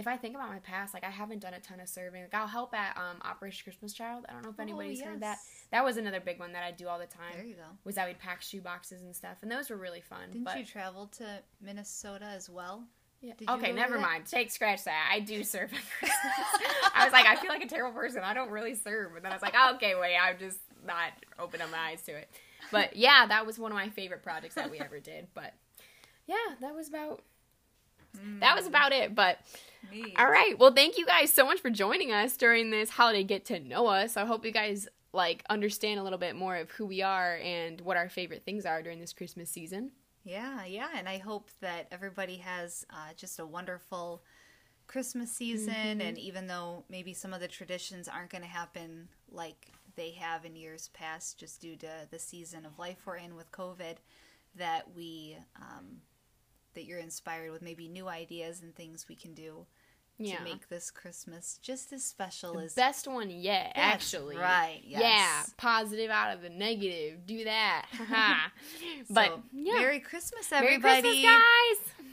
if 0.00 0.06
I 0.06 0.16
think 0.16 0.34
about 0.34 0.48
my 0.48 0.58
past, 0.58 0.94
like 0.94 1.04
I 1.04 1.10
haven't 1.10 1.40
done 1.40 1.54
a 1.54 1.60
ton 1.60 1.78
of 1.80 1.88
serving. 1.88 2.22
Like 2.22 2.34
I'll 2.34 2.46
help 2.46 2.74
at 2.74 2.96
um, 2.96 3.18
Operation 3.22 3.62
Christmas 3.64 3.92
Child. 3.92 4.26
I 4.28 4.32
don't 4.32 4.42
know 4.42 4.50
if 4.50 4.58
anybody's 4.58 5.00
heard 5.00 5.20
that. 5.20 5.38
That 5.70 5.84
was 5.84 5.96
another 5.96 6.20
big 6.20 6.40
one 6.40 6.52
that 6.52 6.64
I 6.64 6.72
do 6.72 6.88
all 6.88 6.98
the 6.98 7.06
time. 7.06 7.34
there 7.34 7.44
you 7.44 7.54
go 7.54 7.62
Was 7.84 7.94
that 7.94 8.08
we'd 8.08 8.18
pack 8.18 8.42
shoe 8.42 8.60
boxes 8.60 9.02
and 9.02 9.14
stuff, 9.14 9.38
and 9.42 9.50
those 9.50 9.70
were 9.70 9.76
really 9.76 10.00
fun. 10.00 10.30
didn't 10.32 10.44
but 10.44 10.58
you 10.58 10.64
travel 10.64 11.06
to 11.18 11.40
minnesota 11.60 12.24
as 12.24 12.50
well 12.50 12.84
yeah. 13.20 13.32
did 13.36 13.48
you 13.48 13.54
okay, 13.56 13.72
never 13.72 13.98
mind. 13.98 14.26
Take 14.26 14.50
scratch 14.50 14.84
that. 14.84 15.10
I 15.12 15.20
do 15.20 15.44
serve 15.44 15.72
at 15.72 15.80
Christmas. 15.98 16.46
I 16.94 17.04
was 17.04 17.12
like, 17.12 17.26
I 17.26 17.36
feel 17.36 17.50
like 17.50 17.62
a 17.62 17.68
terrible 17.68 17.98
person. 17.98 18.22
I 18.22 18.32
don't 18.32 18.50
really 18.50 18.74
serve, 18.74 19.12
but 19.12 19.22
then 19.22 19.32
I 19.32 19.34
was 19.34 19.42
like, 19.42 19.54
oh, 19.56 19.74
okay, 19.74 19.94
wait, 19.94 20.16
I'm 20.16 20.38
just 20.38 20.58
not 20.86 21.12
opening 21.38 21.70
my 21.70 21.90
eyes 21.90 22.02
to 22.02 22.12
it. 22.12 22.30
But 22.72 22.96
yeah, 22.96 23.26
that 23.26 23.46
was 23.46 23.58
one 23.58 23.72
of 23.72 23.76
my 23.76 23.90
favorite 23.90 24.22
projects 24.22 24.54
that 24.54 24.70
we 24.70 24.78
ever 24.78 25.00
did. 25.00 25.26
But 25.34 25.52
yeah, 26.26 26.36
that 26.60 26.74
was 26.74 26.88
about 26.88 27.22
that 28.40 28.56
was 28.56 28.66
about 28.66 28.92
it. 28.92 29.14
But 29.14 29.38
Neat. 29.90 30.14
all 30.18 30.30
right, 30.30 30.58
well, 30.58 30.72
thank 30.72 30.98
you 30.98 31.06
guys 31.06 31.32
so 31.32 31.44
much 31.44 31.60
for 31.60 31.70
joining 31.70 32.12
us 32.12 32.36
during 32.36 32.70
this 32.70 32.90
holiday 32.90 33.24
get 33.24 33.44
to 33.46 33.60
know 33.60 33.86
us. 33.86 34.16
I 34.16 34.24
hope 34.24 34.44
you 34.44 34.52
guys 34.52 34.88
like 35.12 35.44
understand 35.50 35.98
a 35.98 36.02
little 36.02 36.18
bit 36.18 36.36
more 36.36 36.56
of 36.56 36.70
who 36.70 36.86
we 36.86 37.02
are 37.02 37.36
and 37.42 37.80
what 37.80 37.96
our 37.96 38.08
favorite 38.08 38.44
things 38.44 38.64
are 38.64 38.82
during 38.82 39.00
this 39.00 39.12
Christmas 39.12 39.50
season. 39.50 39.90
Yeah, 40.24 40.64
yeah, 40.64 40.88
and 40.94 41.08
I 41.08 41.18
hope 41.18 41.50
that 41.60 41.86
everybody 41.90 42.36
has 42.36 42.86
uh, 42.90 43.14
just 43.16 43.38
a 43.38 43.46
wonderful 43.46 44.22
Christmas 44.86 45.32
season. 45.32 45.72
Mm-hmm. 45.72 46.00
And 46.00 46.18
even 46.18 46.46
though 46.46 46.84
maybe 46.90 47.14
some 47.14 47.32
of 47.32 47.40
the 47.40 47.48
traditions 47.48 48.08
aren't 48.08 48.30
going 48.30 48.42
to 48.42 48.48
happen 48.48 49.08
like 49.30 49.72
they 49.96 50.10
have 50.12 50.44
in 50.44 50.56
years 50.56 50.90
past, 50.92 51.38
just 51.38 51.60
due 51.60 51.76
to 51.76 51.88
the 52.10 52.18
season 52.18 52.66
of 52.66 52.78
life 52.78 52.98
we're 53.06 53.16
in 53.16 53.34
with 53.34 53.50
COVID, 53.52 53.96
that 54.56 54.84
we 54.94 55.36
um, 55.56 55.98
that 56.74 56.84
you're 56.84 56.98
inspired 56.98 57.50
with 57.52 57.62
maybe 57.62 57.88
new 57.88 58.08
ideas 58.08 58.62
and 58.62 58.74
things 58.74 59.06
we 59.08 59.16
can 59.16 59.34
do 59.34 59.66
Yeah. 60.18 60.36
to 60.38 60.44
make 60.44 60.68
this 60.68 60.90
Christmas 60.90 61.58
just 61.62 61.92
as 61.92 62.04
special 62.04 62.58
as 62.58 62.74
Best 62.74 63.08
one 63.08 63.30
yet, 63.30 63.72
actually. 63.74 64.36
right, 64.36 64.82
Yeah, 64.84 65.42
positive 65.56 66.10
out 66.10 66.34
of 66.34 66.42
the 66.42 66.50
negative. 66.50 67.26
Do 67.26 67.44
that. 67.44 67.86
But 69.10 69.26
So, 69.28 69.42
yeah. 69.52 69.74
Merry 69.74 70.00
Christmas, 70.00 70.50
Merry 70.50 70.66
everybody! 70.76 71.00
Christmas, 71.02 71.24
guys. 71.24 72.06